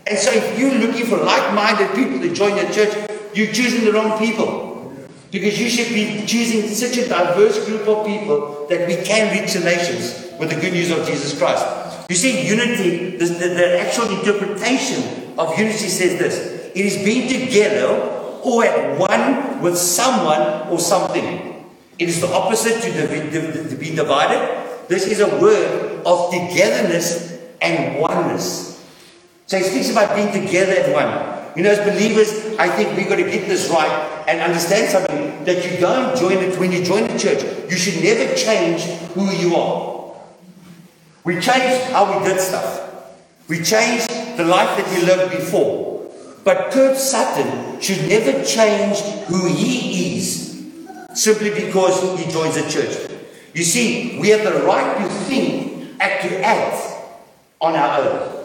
And 0.10 0.18
so 0.18 0.32
if 0.34 0.58
you're 0.58 0.74
looking 0.74 1.06
for 1.06 1.18
like-minded 1.18 1.94
people 1.94 2.20
to 2.20 2.34
join 2.34 2.58
your 2.58 2.70
church, 2.72 3.10
you're 3.36 3.54
choosing 3.54 3.86
the 3.86 3.94
wrong 3.94 4.18
people. 4.18 4.98
Because 5.30 5.62
you 5.62 5.70
should 5.70 5.94
be 5.94 6.26
choosing 6.26 6.68
such 6.74 6.98
a 6.98 7.08
diverse 7.08 7.64
group 7.68 7.88
of 7.88 8.08
people 8.08 8.66
that 8.70 8.88
we 8.88 8.96
can 9.06 9.32
reach 9.40 9.54
the 9.54 9.60
nations 9.60 10.34
with 10.40 10.50
the 10.50 10.60
good 10.60 10.74
news 10.74 10.90
of 10.90 11.06
Jesus 11.06 11.38
Christ. 11.38 11.64
You 12.10 12.16
see, 12.16 12.48
unity, 12.48 13.18
the, 13.18 13.26
the, 13.26 13.48
the 13.50 13.80
actual 13.80 14.10
interpretation 14.10 15.38
of 15.38 15.56
unity 15.60 15.88
says 15.88 16.18
this. 16.18 16.72
It 16.74 16.86
is 16.86 17.04
being 17.06 17.30
together 17.30 18.42
or 18.44 18.66
at 18.66 18.98
one 18.98 19.62
with 19.62 19.78
someone 19.78 20.70
or 20.70 20.80
something. 20.80 21.68
It 22.00 22.10
is 22.10 22.22
the 22.22 22.34
opposite 22.34 22.82
to, 22.82 23.08
to, 23.08 23.70
to 23.70 23.76
be 23.76 23.94
divided. 23.94 24.88
This 24.88 25.06
is 25.06 25.20
a 25.20 25.40
word 25.40 26.02
of 26.04 26.32
togetherness 26.32 27.38
and 27.62 28.02
oneness. 28.02 28.69
So 29.50 29.58
he 29.58 29.64
speaks 29.64 29.90
about 29.90 30.16
being 30.16 30.32
together 30.32 30.74
at 30.74 30.94
one. 30.94 31.58
You 31.58 31.64
know, 31.64 31.72
as 31.72 31.80
believers, 31.80 32.56
I 32.60 32.70
think 32.70 32.96
we've 32.96 33.10
got 33.10 33.16
to 33.16 33.24
get 33.24 33.48
this 33.48 33.68
right 33.72 34.24
and 34.28 34.42
understand 34.42 34.92
something 34.92 35.44
that 35.46 35.66
you 35.66 35.80
don't 35.80 36.16
join 36.16 36.38
it 36.38 36.60
when 36.60 36.72
you 36.72 36.84
join 36.84 37.08
the 37.08 37.18
church. 37.18 37.42
You 37.68 37.76
should 37.76 38.04
never 38.04 38.36
change 38.36 38.84
who 39.14 39.26
you 39.32 39.56
are. 39.56 40.14
We 41.24 41.40
changed 41.40 41.92
how 41.92 42.20
we 42.20 42.30
did 42.30 42.40
stuff. 42.40 43.18
We 43.48 43.64
changed 43.64 44.08
the 44.38 44.46
life 44.46 44.78
that 44.78 44.88
we 44.94 45.04
lived 45.04 45.32
before. 45.32 46.12
But 46.44 46.70
Kurt 46.70 46.96
Sutton 46.96 47.82
should 47.82 48.08
never 48.08 48.46
change 48.46 49.00
who 49.30 49.48
he 49.48 50.18
is 50.18 50.64
simply 51.16 51.50
because 51.50 52.20
he 52.20 52.32
joins 52.32 52.56
a 52.56 52.70
church. 52.70 53.12
You 53.56 53.64
see, 53.64 54.20
we 54.20 54.30
have 54.30 54.44
the 54.44 54.62
right 54.62 54.96
to 55.00 55.10
think 55.26 56.00
and 56.00 56.30
to 56.30 56.46
act 56.46 56.86
on 57.60 57.76
our 57.76 58.00
own. 58.00 58.39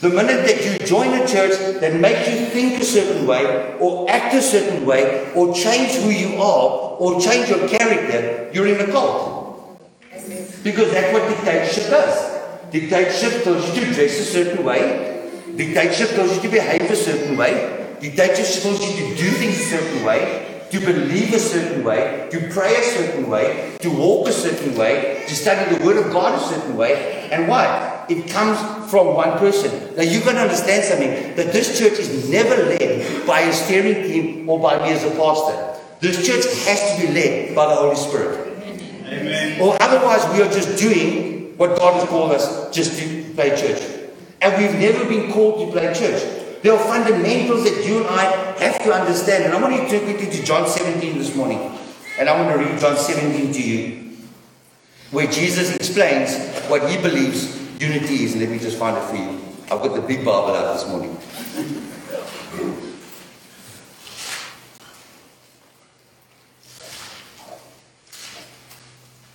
The 0.00 0.08
minute 0.08 0.46
that 0.46 0.64
you 0.64 0.86
join 0.86 1.12
a 1.12 1.26
church 1.26 1.78
that 1.80 1.94
makes 2.00 2.26
you 2.26 2.46
think 2.46 2.80
a 2.80 2.84
certain 2.84 3.26
way, 3.26 3.76
or 3.78 4.10
act 4.10 4.34
a 4.34 4.40
certain 4.40 4.86
way, 4.86 5.30
or 5.34 5.52
change 5.52 5.92
who 5.96 6.08
you 6.08 6.40
are, 6.40 6.96
or 6.98 7.20
change 7.20 7.50
your 7.50 7.68
character, 7.68 8.48
you're 8.50 8.66
in 8.66 8.80
a 8.80 8.90
cult. 8.90 9.78
Because 10.64 10.90
that's 10.92 11.12
what 11.12 11.28
dictatorship 11.28 11.90
does. 11.90 12.70
Dictatorship 12.70 13.44
tells 13.44 13.76
you 13.76 13.84
to 13.84 13.92
dress 13.92 14.18
a 14.20 14.24
certain 14.24 14.64
way. 14.64 15.28
Dictatorship 15.54 16.16
tells 16.16 16.34
you 16.34 16.42
to 16.42 16.48
behave 16.48 16.90
a 16.90 16.96
certain 16.96 17.36
way. 17.36 17.96
Dictatorship 18.00 18.62
tells 18.62 18.80
you 18.80 19.06
to 19.06 19.14
do 19.16 19.30
things 19.32 19.60
a 19.60 19.64
certain 19.64 20.02
way, 20.02 20.62
to 20.70 20.80
believe 20.80 21.34
a 21.34 21.38
certain 21.38 21.84
way, 21.84 22.26
to 22.30 22.48
pray 22.48 22.74
a 22.74 22.84
certain 22.84 23.28
way, 23.28 23.76
to 23.80 23.90
walk 23.90 24.28
a 24.28 24.32
certain 24.32 24.74
way, 24.78 25.24
to 25.28 25.36
study 25.36 25.76
the 25.76 25.84
Word 25.84 25.98
of 25.98 26.10
God 26.10 26.40
a 26.40 26.42
certain 26.42 26.74
way. 26.74 27.28
And 27.30 27.46
why? 27.48 27.89
It 28.10 28.28
comes 28.28 28.58
from 28.90 29.14
one 29.14 29.38
person. 29.38 29.94
Now 29.94 30.02
you've 30.02 30.24
got 30.24 30.32
to 30.32 30.40
understand 30.40 30.82
something 30.84 31.36
that 31.36 31.52
this 31.52 31.78
church 31.78 31.92
is 32.00 32.28
never 32.28 32.56
led 32.56 33.24
by 33.24 33.42
a 33.42 33.52
steering 33.52 34.02
team 34.02 34.48
or 34.48 34.58
by 34.58 34.82
me 34.82 34.90
as 34.90 35.04
a 35.04 35.10
pastor. 35.14 35.80
This 36.00 36.26
church 36.26 36.44
has 36.66 36.96
to 36.96 37.06
be 37.06 37.12
led 37.12 37.54
by 37.54 37.66
the 37.66 37.76
Holy 37.76 37.94
Spirit. 37.94 38.48
Amen. 39.06 39.60
Or 39.60 39.76
otherwise, 39.80 40.26
we 40.34 40.42
are 40.42 40.50
just 40.50 40.76
doing 40.76 41.56
what 41.56 41.78
God 41.78 42.00
has 42.00 42.08
called 42.08 42.32
us 42.32 42.74
just 42.74 42.98
to 42.98 43.32
play 43.34 43.50
church. 43.50 43.80
And 44.42 44.60
we've 44.60 44.80
never 44.80 45.04
been 45.04 45.30
called 45.30 45.68
to 45.68 45.78
play 45.78 45.94
church. 45.94 46.20
There 46.62 46.72
are 46.72 46.78
fundamentals 46.78 47.62
that 47.62 47.86
you 47.86 47.98
and 47.98 48.08
I 48.08 48.24
have 48.58 48.82
to 48.82 48.92
understand. 48.92 49.44
And 49.44 49.54
I 49.54 49.60
want 49.62 49.76
to 49.76 49.88
turn 49.88 50.04
quickly 50.04 50.36
to 50.36 50.44
John 50.44 50.68
17 50.68 51.16
this 51.16 51.36
morning. 51.36 51.78
And 52.18 52.28
I 52.28 52.40
want 52.40 52.58
to 52.58 52.64
read 52.66 52.80
John 52.80 52.96
17 52.96 53.52
to 53.52 53.62
you, 53.62 54.16
where 55.12 55.28
Jesus 55.28 55.76
explains 55.76 56.36
what 56.68 56.90
he 56.90 57.00
believes 57.00 57.59
unity 57.80 58.24
is. 58.24 58.36
Let 58.36 58.50
me 58.50 58.58
just 58.58 58.78
find 58.78 58.96
it 58.96 59.04
for 59.04 59.16
you. 59.16 59.40
I've 59.64 59.80
got 59.80 59.94
the 59.94 60.02
big 60.02 60.18
Bible 60.18 60.54
out 60.54 60.74
this 60.74 60.86
morning. 60.86 61.16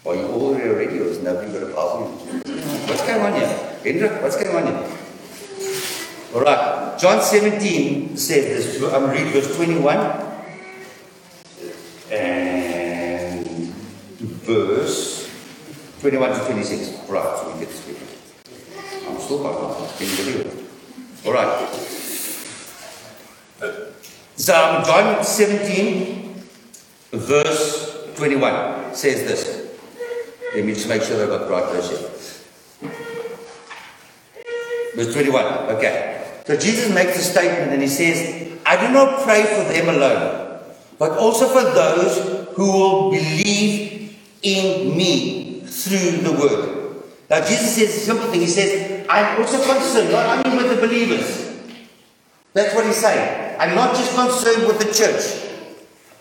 Are 0.05 0.15
you 0.15 0.27
all 0.27 0.53
ready 0.53 0.99
or 0.99 1.05
has 1.05 1.19
nobody 1.19 1.51
got 1.51 1.63
a 1.63 1.73
Bible? 1.73 2.07
What's 2.87 3.01
going 3.01 3.21
on 3.21 3.33
here? 3.33 3.79
Hendrik, 3.83 4.21
what's 4.21 4.41
going 4.41 4.55
on 4.55 4.67
here? 4.67 4.97
All 6.35 6.41
right. 6.41 6.99
John 6.99 7.23
17 7.23 8.15
says 8.15 8.79
this. 8.79 8.93
I'm 8.93 9.09
reading 9.09 9.31
verse 9.33 9.55
21 9.55 9.97
and 12.11 13.47
verse 14.45 15.31
21 16.01 16.39
to 16.39 16.45
26. 16.45 17.09
Right, 17.09 17.37
so 17.37 17.51
we 17.51 17.59
get 17.59 17.69
this 17.69 18.05
still 19.25 19.41
All 21.25 21.31
right. 21.31 21.69
Psalm 24.35 24.83
John 24.83 25.23
17, 25.23 26.35
verse 27.13 28.13
21 28.15 28.93
says 28.93 29.23
this. 29.23 29.71
Let 30.53 30.65
me 30.65 30.73
just 30.73 30.89
make 30.89 31.01
sure 31.01 31.23
I've 31.23 31.29
got 31.29 31.47
the 31.47 31.51
right 31.53 31.71
verse 31.71 31.89
here. 31.89 32.91
Verse 34.95 35.13
21, 35.13 35.45
okay. 35.77 36.41
So 36.45 36.57
Jesus 36.57 36.93
makes 36.93 37.17
a 37.17 37.21
statement 37.21 37.71
and 37.71 37.81
he 37.81 37.87
says, 37.87 38.59
I 38.65 38.75
do 38.85 38.91
not 38.91 39.23
pray 39.23 39.43
for 39.43 39.63
them 39.71 39.95
alone, 39.95 40.59
but 40.99 41.11
also 41.11 41.47
for 41.47 41.63
those 41.63 42.53
who 42.55 42.71
will 42.71 43.11
believe 43.11 44.17
in 44.41 44.95
me 44.97 45.61
through 45.61 46.17
the 46.17 46.31
word. 46.33 47.03
Now 47.29 47.39
Jesus 47.39 47.75
says 47.75 47.95
a 47.95 47.99
simple 47.99 48.27
thing. 48.27 48.41
He 48.41 48.47
says, 48.47 48.94
I'm 49.09 49.41
also 49.41 49.63
concerned, 49.63 50.11
not 50.11 50.45
only 50.45 50.57
with 50.57 50.75
the 50.75 50.87
believers. 50.87 51.45
That's 52.53 52.73
what 52.73 52.85
he's 52.85 52.97
saying. 52.97 53.57
I'm 53.59 53.75
not 53.75 53.95
just 53.95 54.15
concerned 54.15 54.67
with 54.67 54.79
the 54.79 54.93
church. 54.93 55.43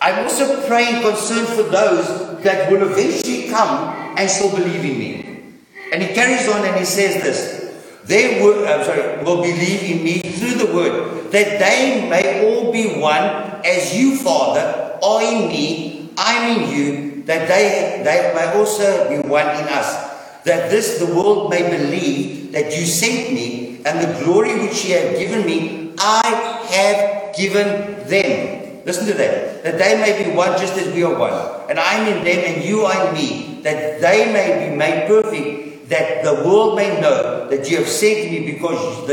I'm 0.03 0.25
also 0.25 0.67
praying 0.67 1.03
concerned 1.03 1.49
for 1.49 1.63
those 1.63 2.43
that 2.43 2.71
will 2.71 2.83
eventually 2.91 3.49
come 3.49 3.95
and 4.19 4.29
still 4.29 4.51
believe 4.51 4.85
in 4.85 4.99
me. 4.99 5.55
And 5.93 6.03
he 6.03 6.13
carries 6.13 6.49
on 6.49 6.65
and 6.65 6.77
he 6.77 6.85
says 6.85 7.23
this. 7.23 7.65
They 8.05 8.43
will, 8.43 8.69
I'm 8.69 8.85
sorry, 8.85 9.25
will 9.25 9.43
believe 9.43 9.83
in 9.83 10.05
me 10.05 10.19
through 10.19 10.67
the 10.67 10.75
word, 10.75 11.31
that 11.33 11.59
they 11.59 12.07
may 12.11 12.47
all 12.47 12.71
be 12.71 13.01
one, 13.01 13.23
as 13.65 13.97
you, 13.97 14.17
Father, 14.17 14.99
are 15.03 15.23
in 15.23 15.49
me, 15.49 16.11
I'm 16.19 16.59
in 16.59 16.71
you, 16.71 17.23
that 17.23 17.49
they, 17.49 18.03
they 18.05 18.35
may 18.35 18.59
also 18.59 19.09
be 19.09 19.27
one 19.27 19.47
in 19.47 19.69
us 19.69 20.14
that 20.45 20.71
this 20.71 20.99
the 20.99 21.07
world 21.07 21.51
may 21.51 21.69
believe 21.69 22.53
that 22.53 22.77
you 22.77 22.87
sent 22.87 23.33
me, 23.33 23.81
and 23.85 24.01
the 24.01 24.25
glory 24.25 24.55
which 24.61 24.85
you 24.85 24.97
have 24.97 25.19
given 25.19 25.45
me, 25.45 25.93
I 25.99 26.25
have 26.71 27.37
given 27.37 28.09
them. 28.09 28.85
Listen 28.85 29.07
to 29.07 29.15
that. 29.15 29.65
That 29.65 29.79
they 29.79 29.97
may 30.01 30.25
be 30.25 30.37
one 30.37 30.53
just 30.61 30.77
as 30.77 30.93
we 30.93 31.05
are 31.05 31.19
one. 31.19 31.71
And 31.71 31.79
I 31.79 31.95
am 31.95 32.17
in 32.17 32.25
them 32.25 32.41
and 32.45 32.65
you 32.65 32.83
are 32.83 33.09
in 33.09 33.15
me. 33.15 33.61
That 33.63 34.01
they 34.01 34.33
may 34.33 34.69
be 34.69 34.77
made 34.77 35.09
perfect. 35.09 35.89
That 35.89 36.25
the 36.25 36.35
world 36.45 36.77
may 36.77 37.01
know 37.01 37.49
that 37.49 37.71
you 37.71 37.79
have 37.79 37.89
sent 37.89 38.31
me 38.31 38.53
because 38.53 39.09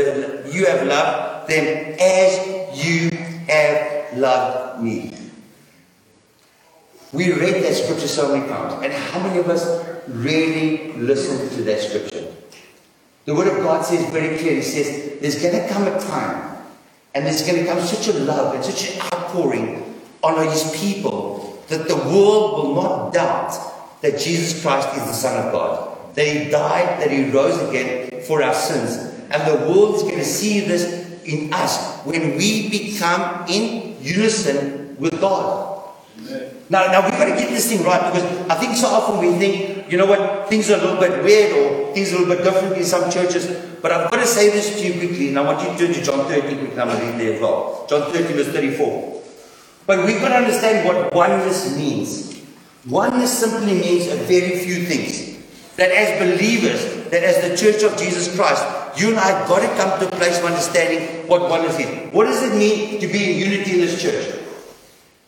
you 0.54 0.66
have 0.66 0.86
loved 0.86 1.48
them 1.48 1.96
as 2.00 2.84
you 2.84 3.10
have 3.48 4.16
loved 4.16 4.82
me. 4.82 5.21
We 7.12 7.32
read 7.32 7.62
that 7.62 7.74
scripture 7.74 8.08
so 8.08 8.34
many 8.34 8.48
times. 8.48 8.82
And 8.82 8.92
how 8.92 9.20
many 9.20 9.38
of 9.38 9.48
us 9.48 9.86
really 10.08 10.92
listen 10.94 11.48
to 11.56 11.64
that 11.64 11.80
scripture? 11.80 12.32
The 13.24 13.34
Word 13.34 13.48
of 13.48 13.62
God 13.62 13.84
says 13.84 14.08
very 14.10 14.38
clearly, 14.38 14.56
He 14.56 14.62
says, 14.62 15.20
there's 15.20 15.40
going 15.40 15.54
to 15.54 15.68
come 15.68 15.86
a 15.86 16.00
time 16.00 16.52
And 17.14 17.26
there's 17.26 17.46
going 17.46 17.58
to 17.58 17.66
come 17.66 17.80
such 17.80 18.08
a 18.14 18.18
love 18.20 18.54
and 18.54 18.64
such 18.64 18.94
an 18.94 19.02
outpouring 19.02 20.00
on 20.22 20.46
his 20.46 20.70
people 20.80 21.62
that 21.68 21.86
the 21.88 21.96
world 21.96 22.52
will 22.64 22.74
not 22.74 23.12
doubt 23.12 23.54
that 24.00 24.18
Jesus 24.18 24.62
Christ 24.62 24.88
is 24.96 25.04
the 25.04 25.12
Son 25.12 25.46
of 25.46 25.52
God. 25.52 26.14
That 26.14 26.26
he 26.26 26.50
died, 26.50 27.00
that 27.00 27.10
he 27.10 27.30
rose 27.30 27.58
again 27.68 28.22
for 28.22 28.42
our 28.42 28.54
sins. 28.54 28.96
And 29.30 29.42
the 29.46 29.66
world 29.66 29.96
is 29.96 30.02
going 30.02 30.16
to 30.16 30.24
see 30.24 30.60
this 30.60 31.22
in 31.24 31.52
us 31.52 32.00
when 32.04 32.36
we 32.36 32.68
become 32.68 33.46
in 33.48 33.96
unison 34.00 34.96
with 34.98 35.20
God. 35.20 35.71
Now, 36.68 36.86
now 36.92 37.04
we've 37.04 37.18
got 37.18 37.26
to 37.26 37.36
get 37.36 37.50
this 37.50 37.68
thing 37.68 37.84
right 37.84 38.12
because 38.12 38.24
I 38.48 38.54
think 38.54 38.76
so 38.76 38.86
often 38.86 39.18
we 39.18 39.38
think, 39.38 39.90
you 39.90 39.98
know 39.98 40.06
what, 40.06 40.48
things 40.48 40.70
are 40.70 40.78
a 40.78 40.80
little 40.80 41.00
bit 41.00 41.22
weird 41.22 41.52
or 41.52 41.94
things 41.94 42.12
are 42.12 42.16
a 42.16 42.18
little 42.20 42.36
bit 42.36 42.44
different 42.44 42.76
in 42.76 42.84
some 42.84 43.10
churches. 43.10 43.46
But 43.82 43.92
I've 43.92 44.10
got 44.10 44.20
to 44.20 44.26
say 44.26 44.50
this 44.50 44.80
to 44.80 44.86
you 44.86 44.94
quickly, 44.98 45.28
and 45.28 45.38
I 45.38 45.42
want 45.42 45.60
you 45.60 45.76
to 45.76 45.78
turn 45.78 45.94
to 45.94 46.02
John 46.02 46.26
13 46.28 46.58
quickly. 46.58 46.80
I'm 46.80 46.88
going 46.88 47.00
to 47.00 47.06
read 47.06 47.20
there 47.20 47.34
as 47.34 47.40
well. 47.40 47.86
John 47.88 48.12
13, 48.12 48.36
verse 48.36 48.48
34. 48.48 49.22
But 49.86 50.06
we've 50.06 50.20
got 50.20 50.28
to 50.28 50.36
understand 50.36 50.86
what 50.86 51.12
oneness 51.12 51.76
means. 51.76 52.40
Oneness 52.88 53.38
simply 53.38 53.74
means 53.74 54.06
a 54.06 54.16
very 54.16 54.60
few 54.60 54.84
things. 54.86 55.32
That 55.76 55.90
as 55.90 56.20
believers, 56.20 57.10
that 57.10 57.24
as 57.24 57.42
the 57.42 57.56
church 57.56 57.82
of 57.82 57.98
Jesus 57.98 58.34
Christ, 58.36 58.64
you 59.00 59.10
and 59.10 59.18
I 59.18 59.32
have 59.32 59.48
got 59.48 59.60
to 59.60 59.68
come 59.76 59.98
to 59.98 60.06
a 60.06 60.18
place 60.18 60.38
of 60.38 60.44
understanding 60.44 61.26
what 61.26 61.50
oneness 61.50 61.78
is. 61.78 62.12
What 62.12 62.26
does 62.26 62.42
it 62.42 62.56
mean 62.56 63.00
to 63.00 63.06
be 63.08 63.32
in 63.32 63.50
unity 63.50 63.72
in 63.74 63.80
this 63.80 64.00
church? 64.00 64.41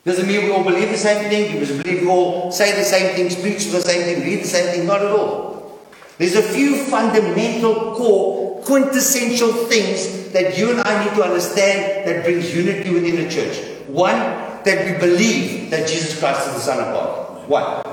Does 0.05 0.19
it 0.19 0.27
mean 0.27 0.43
we 0.43 0.51
all 0.51 0.63
believe 0.63 0.89
the 0.89 0.97
same 0.97 1.29
thing? 1.29 1.57
It 1.57 1.83
believe 1.83 2.01
we 2.03 2.07
all 2.07 2.51
say 2.51 2.77
the 2.77 2.83
same 2.83 3.15
thing, 3.15 3.41
preach 3.41 3.65
the 3.71 3.81
same 3.81 4.03
thing, 4.03 4.21
read 4.23 4.43
the 4.43 4.47
same 4.47 4.71
thing? 4.71 4.85
Not 4.85 5.01
at 5.01 5.11
all. 5.11 5.81
There's 6.19 6.35
a 6.35 6.43
few 6.43 6.85
fundamental, 6.85 7.95
core, 7.95 8.61
quintessential 8.61 9.51
things 9.51 10.31
that 10.31 10.59
you 10.59 10.71
and 10.71 10.81
I 10.81 11.03
need 11.03 11.15
to 11.15 11.23
understand 11.23 12.07
that 12.07 12.23
brings 12.23 12.55
unity 12.55 12.91
within 12.91 13.15
the 13.15 13.29
church. 13.29 13.57
One, 13.87 14.15
that 14.15 14.85
we 14.85 14.99
believe 14.99 15.71
that 15.71 15.87
Jesus 15.87 16.19
Christ 16.19 16.49
is 16.49 16.53
the 16.53 16.59
Son 16.59 16.79
of 16.79 16.93
God. 16.93 17.49
One. 17.49 17.83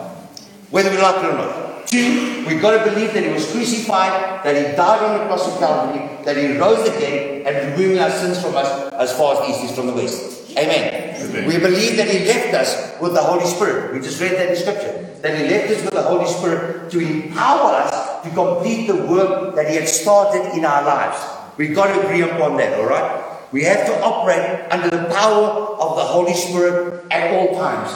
Whether 0.71 0.90
we 0.90 0.99
like 0.99 1.16
it 1.16 1.31
or 1.31 1.33
not. 1.33 1.87
Two, 1.87 2.45
we've 2.47 2.61
got 2.61 2.85
to 2.85 2.90
believe 2.90 3.14
that 3.14 3.23
he 3.23 3.33
was 3.33 3.50
crucified, 3.50 4.45
that 4.45 4.54
he 4.54 4.76
died 4.76 5.02
on 5.02 5.19
the 5.19 5.25
cross 5.25 5.50
of 5.50 5.59
Calvary, 5.59 6.25
that 6.26 6.37
he 6.37 6.59
rose 6.59 6.87
again, 6.88 7.47
and 7.47 7.73
removing 7.73 7.99
our 8.00 8.11
sins 8.11 8.40
from 8.42 8.54
us 8.54 8.92
as 8.92 9.16
far 9.16 9.42
as 9.42 9.49
east 9.49 9.71
is 9.71 9.75
from 9.75 9.87
the 9.87 9.95
west. 9.95 10.41
Amen. 10.56 11.16
Amen. 11.16 11.47
We 11.47 11.59
believe 11.59 11.97
that 11.97 12.09
he 12.09 12.26
left 12.26 12.54
us 12.54 13.00
with 13.00 13.14
the 13.14 13.23
Holy 13.23 13.47
Spirit. 13.47 13.94
We 13.94 14.00
just 14.00 14.21
read 14.21 14.32
that 14.32 14.50
in 14.50 14.56
Scripture. 14.56 15.09
That 15.23 15.38
he 15.38 15.49
left 15.49 15.71
us 15.73 15.82
with 15.82 15.94
the 15.94 16.02
Holy 16.02 16.26
Spirit 16.26 16.90
to 16.90 16.99
empower 17.00 17.73
us 17.75 18.25
to 18.25 18.30
complete 18.30 18.87
the 18.87 18.97
work 18.97 19.54
that 19.54 19.68
he 19.68 19.76
had 19.76 19.88
started 19.88 20.56
in 20.56 20.64
our 20.64 20.85
lives. 20.85 21.18
We've 21.56 21.75
got 21.75 21.88
to 21.94 22.00
agree 22.04 22.23
upon 22.23 22.56
that, 22.59 22.78
all 22.78 22.87
right? 22.87 23.28
We 23.52 23.64
have 23.64 23.87
to 23.87 24.02
operate 24.02 24.71
under 24.71 24.90
the 24.90 25.04
power 25.12 25.76
of 25.78 25.97
the 25.97 26.04
Holy 26.04 26.35
Spirit 26.35 27.04
at 27.11 27.32
all 27.32 27.54
times. 27.54 27.90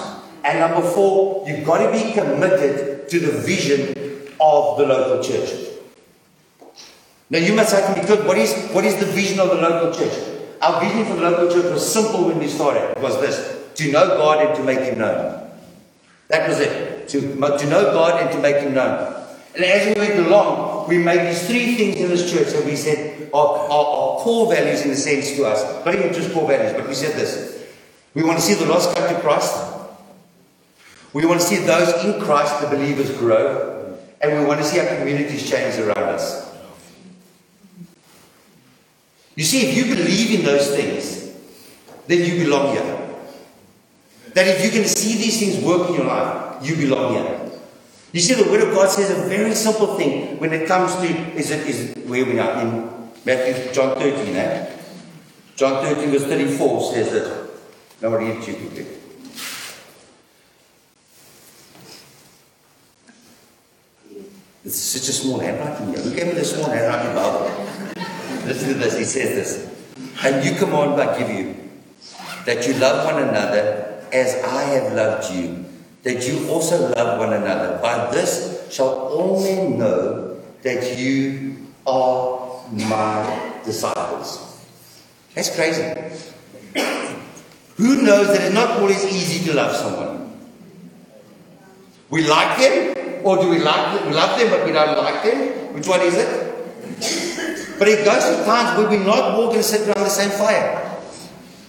And 0.45 0.61
number 0.61 0.87
four, 0.89 1.45
you've 1.49 1.65
got 1.65 1.79
to 1.79 1.93
be 1.93 2.13
committed 2.13 3.09
to 3.09 3.19
the 3.19 3.33
vision 3.33 3.89
of 4.41 4.79
the 4.79 4.87
local 4.87 5.23
church. 5.23 5.51
Now 7.29 7.39
you 7.39 7.55
must 7.55 7.71
say 7.71 7.83
to 7.83 8.01
me, 8.01 8.27
what 8.27 8.39
is, 8.39 8.71
what 8.71 8.85
is 8.85 8.97
the 8.97 9.07
vision 9.07 9.41
of 9.41 9.49
the 9.49 9.57
local 9.57 9.93
church? 9.99 10.36
Our 10.61 10.81
vision 10.81 11.05
for 11.05 11.17
the 11.17 11.23
local 11.23 11.55
church 11.55 11.73
was 11.73 11.93
simple 11.93 12.27
when 12.27 12.39
we 12.39 12.49
started. 12.49 12.97
It 12.97 13.03
was 13.03 13.21
this, 13.21 13.75
to 13.75 13.93
know 13.93 14.17
God 14.17 14.47
and 14.47 14.57
to 14.57 14.63
make 14.63 14.81
Him 14.81 14.99
known. 14.99 15.51
That 16.29 16.49
was 16.49 16.61
it. 16.61 17.09
To, 17.09 17.21
to 17.21 17.67
know 17.67 17.93
God 17.93 18.23
and 18.23 18.31
to 18.33 18.39
make 18.41 18.57
Him 18.57 18.75
known. 18.75 19.15
And 19.55 19.65
as 19.65 19.95
we 19.95 20.01
went 20.01 20.27
along, 20.27 20.89
we 20.89 20.99
made 20.99 21.29
these 21.29 21.47
three 21.47 21.77
things 21.77 21.97
in 21.97 22.09
this 22.09 22.31
church 22.31 22.53
that 22.53 22.65
we 22.65 22.77
said 22.77 23.31
are, 23.33 23.47
are, 23.47 23.69
are 23.69 24.19
core 24.19 24.53
values 24.53 24.85
in 24.85 24.91
a 24.91 24.97
sense 24.97 25.33
to 25.37 25.45
us. 25.45 25.85
Not 25.85 25.95
even 25.95 26.13
just 26.13 26.33
core 26.33 26.47
values, 26.47 26.73
but 26.75 26.87
we 26.87 26.95
said 26.95 27.17
this. 27.17 27.65
We 28.15 28.23
want 28.23 28.39
to 28.39 28.45
see 28.45 28.55
the 28.55 28.67
lost 28.67 28.95
come 28.95 29.15
to 29.15 29.21
Christ. 29.21 29.75
We 31.13 31.25
want 31.25 31.41
to 31.41 31.47
see 31.47 31.57
those 31.65 32.05
in 32.05 32.21
Christ, 32.21 32.61
the 32.61 32.69
believers, 32.69 33.11
grow. 33.17 33.97
And 34.21 34.39
we 34.39 34.45
want 34.45 34.61
to 34.61 34.67
see 34.67 34.79
our 34.81 34.87
communities 34.97 35.49
change 35.49 35.79
around 35.79 35.99
us. 35.99 36.46
You 39.37 39.45
see, 39.45 39.69
if 39.69 39.77
you 39.77 39.95
believe 39.95 40.41
in 40.41 40.47
those 40.47 40.75
things, 40.75 41.31
then 42.07 42.25
you 42.25 42.45
belong 42.45 42.73
here. 42.73 43.07
That 44.33 44.49
if 44.49 44.65
you 44.65 44.71
can 44.71 44.89
see 44.89 45.17
these 45.17 45.39
things 45.39 45.63
work 45.63 45.91
in 45.91 45.97
your 45.97 46.07
life, 46.07 46.67
you 46.67 46.75
belong 46.77 47.15
here. 47.15 47.51
You 48.13 48.21
see, 48.21 48.33
the 48.33 48.51
Word 48.51 48.63
of 48.63 48.75
God 48.75 48.89
says 48.89 49.11
a 49.11 49.29
very 49.29 49.55
simple 49.55 49.99
thing 49.99 50.39
when 50.39 50.53
it 50.55 50.67
comes 50.67 50.95
to, 50.97 51.07
is 51.37 51.51
it, 51.51 51.67
is 51.67 51.91
it, 51.91 52.07
where 52.07 52.25
we 52.25 52.39
are 52.39 52.63
in 52.63 53.11
Matthew, 53.27 53.73
John 53.75 53.95
13, 53.99 54.35
eh? 54.37 54.73
John 55.55 55.85
13, 55.85 56.11
verse 56.11 56.25
34 56.25 56.93
says 56.95 57.13
that. 57.13 57.51
Now 58.01 58.09
I'll 58.09 58.19
read 58.19 58.37
it 58.37 58.43
to 58.45 58.53
you 58.53 58.57
quickly. 58.57 58.87
It's 64.65 64.77
such 64.77 65.09
a 65.09 65.13
small 65.13 65.39
handwriting 65.39 65.89
here. 65.89 66.03
Who 66.03 66.15
gave 66.15 66.27
me 66.27 66.33
the 66.33 66.45
small 66.45 66.71
handwriting 66.71 67.15
Bible? 67.15 67.67
Listen 68.47 68.69
to 68.69 68.75
this. 68.75 68.97
He 68.97 69.05
says 69.05 69.31
this. 69.35 69.77
And 70.25 70.45
you 70.45 70.55
command 70.55 71.01
I 71.01 71.19
give 71.19 71.31
you 71.31 71.57
that 72.47 72.67
you 72.67 72.75
love 72.75 73.05
one 73.05 73.23
another 73.23 74.01
as 74.13 74.43
I 74.45 74.63
have 74.79 74.93
loved 74.93 75.35
you, 75.35 75.65
that 76.05 76.27
you 76.27 76.49
also 76.49 76.95
love 76.95 77.19
one 77.19 77.33
another. 77.33 77.79
By 77.83 78.11
this 78.13 78.69
shall 78.71 78.89
all 78.89 79.43
men 79.43 79.79
know 79.79 80.41
that 80.63 80.97
you 80.97 81.67
are 81.87 82.63
my 82.71 83.61
disciples. 83.65 84.63
That's 85.35 85.55
crazy. 85.55 85.83
Who 87.77 88.03
knows 88.03 88.29
that 88.29 88.41
it's 88.41 88.55
not 88.55 88.79
always 88.79 89.05
easy 89.05 89.45
to 89.47 89.55
love 89.55 89.75
someone? 89.75 90.39
We 92.09 92.27
like 92.27 92.59
them, 92.59 93.21
or 93.25 93.37
do 93.43 93.51
we 93.51 93.59
like 93.59 93.99
them, 93.99 94.09
We 94.09 94.15
love 94.15 94.39
them 94.39 94.51
but 94.51 94.65
we 94.65 94.73
don't 94.73 94.97
like 94.97 95.25
them? 95.25 95.75
Which 95.75 95.89
one 95.89 96.01
is 96.01 96.15
it? 96.15 96.56
But 97.79 97.89
it 97.89 98.05
goes 98.05 98.25
to 98.25 98.45
times 98.45 98.79
where 98.79 98.89
we're 98.89 99.05
not 99.05 99.35
all 99.35 99.49
going 99.49 99.59
to 99.59 99.63
sit 99.63 99.87
around 99.87 100.05
the 100.05 100.11
same 100.11 100.31
fire. 100.31 100.79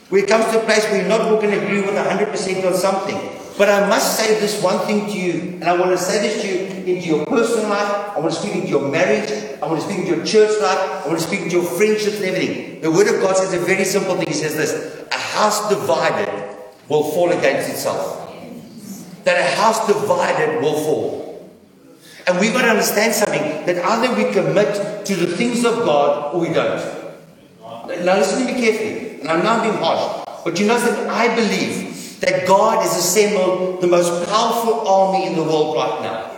Where 0.10 0.24
it 0.24 0.30
comes 0.30 0.46
to 0.46 0.62
a 0.62 0.64
place 0.64 0.84
where 0.86 1.02
you're 1.02 1.10
not 1.10 1.22
all 1.22 1.40
and 1.40 1.54
agree 1.54 1.82
with 1.82 1.96
100% 1.96 2.66
on 2.66 2.74
something. 2.74 3.38
But 3.58 3.70
I 3.70 3.90
must 3.90 4.18
say 4.18 4.40
this 4.40 4.62
one 4.62 4.86
thing 4.86 5.08
to 5.08 5.18
you, 5.18 5.34
and 5.56 5.64
I 5.66 5.76
want 5.76 5.92
to 5.92 5.98
say 5.98 6.22
this 6.22 6.42
to 6.44 6.48
you 6.48 6.96
into 6.96 7.08
your 7.08 7.26
personal 7.26 7.70
life. 7.70 8.16
I 8.16 8.20
want 8.20 8.32
to 8.34 8.40
speak 8.40 8.56
into 8.56 8.68
your 8.68 8.90
marriage. 8.90 9.32
I 9.62 9.66
want 9.66 9.82
to 9.82 9.86
speak 9.86 10.00
into 10.06 10.16
your 10.16 10.26
church 10.26 10.62
life. 10.62 10.80
I 11.06 11.08
want 11.08 11.20
to 11.20 11.26
speak 11.26 11.42
into 11.42 11.58
your 11.58 11.66
friendships 11.66 12.18
and 12.18 12.26
everything. 12.26 12.82
The 12.82 12.92
Word 12.92 13.08
of 13.08 13.20
God 13.20 13.36
says 13.36 13.54
a 13.54 13.60
very 13.60 13.84
simple 13.84 14.16
thing. 14.16 14.28
He 14.28 14.34
says 14.34 14.56
this 14.56 15.08
A 15.12 15.18
house 15.18 15.68
divided 15.70 16.30
will 16.88 17.12
fall 17.12 17.32
against 17.32 17.70
itself. 17.70 18.32
That 19.24 19.40
a 19.40 19.56
house 19.56 19.86
divided 19.88 20.62
will 20.62 20.76
fall. 20.76 21.27
And 22.28 22.40
we've 22.42 22.52
got 22.52 22.64
to 22.64 22.70
understand 22.70 23.16
something 23.16 23.66
that 23.66 23.78
either 23.78 24.14
we 24.14 24.34
commit 24.34 25.06
to 25.06 25.16
the 25.16 25.28
things 25.38 25.64
of 25.64 25.76
God 25.86 26.34
or 26.34 26.42
we 26.42 26.54
don't. 26.54 26.78
Now, 28.04 28.18
listen 28.18 28.46
to 28.46 28.54
me 28.54 28.60
carefully, 28.60 29.22
and 29.22 29.30
I'm 29.30 29.44
not 29.44 29.64
being 29.64 29.78
harsh, 29.78 30.26
but 30.44 30.60
you 30.60 30.68
know 30.68 30.78
that 30.78 31.10
I 31.10 31.34
believe 31.34 32.20
that 32.20 32.46
God 32.46 32.84
has 32.84 32.98
assembled 32.98 33.80
the 33.80 33.88
most 33.88 34.28
powerful 34.28 34.86
army 34.86 35.26
in 35.26 35.36
the 35.36 35.44
world 35.44 35.78
right 35.78 36.02
now. 36.02 36.38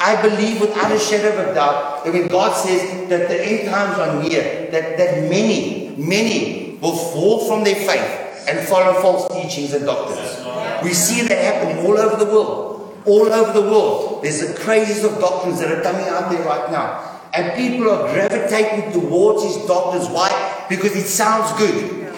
I 0.00 0.20
believe 0.20 0.60
without 0.60 0.90
a 0.90 0.98
shadow 0.98 1.28
of 1.28 1.48
a 1.48 1.54
doubt 1.54 2.04
that 2.04 2.12
when 2.12 2.26
God 2.26 2.56
says 2.56 3.08
that 3.08 3.28
the 3.28 3.46
end 3.46 3.68
times 3.68 3.98
are 3.98 4.20
near, 4.20 4.68
that, 4.72 4.98
that 4.98 5.30
many, 5.30 5.94
many 5.96 6.76
will 6.80 6.96
fall 6.96 7.46
from 7.46 7.62
their 7.62 7.76
faith 7.76 8.48
and 8.48 8.66
follow 8.66 9.00
false 9.00 9.32
teachings 9.32 9.74
and 9.74 9.84
doctrines. 9.84 10.82
We 10.82 10.92
see 10.92 11.22
that 11.28 11.38
happening 11.38 11.86
all 11.86 11.96
over 11.96 12.16
the 12.16 12.30
world 12.32 12.69
all 13.06 13.32
over 13.32 13.52
the 13.52 13.62
world. 13.62 14.22
There's 14.22 14.42
a 14.42 14.54
craze 14.54 15.04
of 15.04 15.18
doctrines 15.18 15.60
that 15.60 15.70
are 15.70 15.82
coming 15.82 16.06
out 16.08 16.30
there 16.30 16.44
right 16.44 16.70
now. 16.70 17.20
And 17.32 17.54
people 17.54 17.90
are 17.90 18.12
gravitating 18.12 18.92
towards 18.92 19.42
these 19.42 19.66
doctrines. 19.66 20.08
Why? 20.08 20.66
Because 20.68 20.96
it 20.96 21.06
sounds 21.06 21.52
good. 21.58 22.12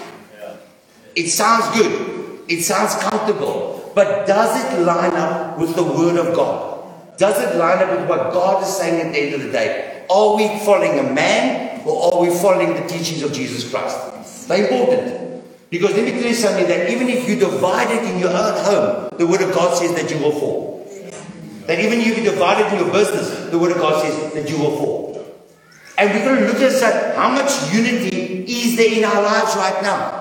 It 1.14 1.28
sounds 1.28 1.76
good. 1.76 2.40
It 2.48 2.62
sounds 2.62 2.94
comfortable. 2.96 3.92
But 3.94 4.26
does 4.26 4.52
it 4.64 4.80
line 4.82 5.12
up 5.12 5.58
with 5.58 5.76
the 5.76 5.82
Word 5.82 6.16
of 6.16 6.34
God? 6.34 7.18
Does 7.18 7.38
it 7.40 7.58
line 7.58 7.78
up 7.78 8.00
with 8.00 8.08
what 8.08 8.32
God 8.32 8.62
is 8.62 8.74
saying 8.74 9.06
at 9.06 9.12
the 9.12 9.18
end 9.20 9.34
of 9.34 9.42
the 9.42 9.52
day? 9.52 10.06
Are 10.10 10.36
we 10.36 10.48
following 10.60 10.98
a 10.98 11.12
man 11.12 11.82
or 11.86 12.14
are 12.14 12.20
we 12.22 12.30
following 12.30 12.74
the 12.74 12.86
teachings 12.88 13.22
of 13.22 13.32
Jesus 13.32 13.70
Christ? 13.70 14.48
Very 14.48 14.62
important. 14.62 15.44
Because 15.68 15.94
let 15.94 16.04
me 16.04 16.12
tell 16.12 16.28
you 16.28 16.34
something 16.34 16.66
that 16.68 16.90
even 16.90 17.08
if 17.08 17.28
you 17.28 17.36
divide 17.36 17.90
it 17.90 18.04
in 18.04 18.18
your 18.18 18.30
own 18.30 18.64
home, 18.64 19.08
the 19.18 19.26
Word 19.26 19.42
of 19.42 19.54
God 19.54 19.76
says 19.76 19.94
that 19.94 20.10
you 20.10 20.22
will 20.22 20.32
fall. 20.32 20.71
That 21.66 21.78
even 21.78 22.00
if 22.00 22.18
you 22.18 22.24
divide 22.24 22.60
it 22.60 22.72
in 22.72 22.84
your 22.84 22.92
business, 22.92 23.50
the 23.50 23.58
Word 23.58 23.72
of 23.72 23.78
God 23.78 24.02
says 24.02 24.32
that 24.34 24.48
you 24.48 24.58
will 24.58 24.76
fall. 24.76 25.26
And 25.98 26.10
we're 26.10 26.24
going 26.24 26.40
to 26.40 26.46
look 26.46 26.60
at 26.60 26.80
that. 26.80 27.16
How 27.16 27.28
much 27.30 27.72
unity 27.72 28.44
is 28.44 28.76
there 28.76 28.92
in 28.92 29.04
our 29.04 29.22
lives 29.22 29.54
right 29.56 29.82
now? 29.82 30.20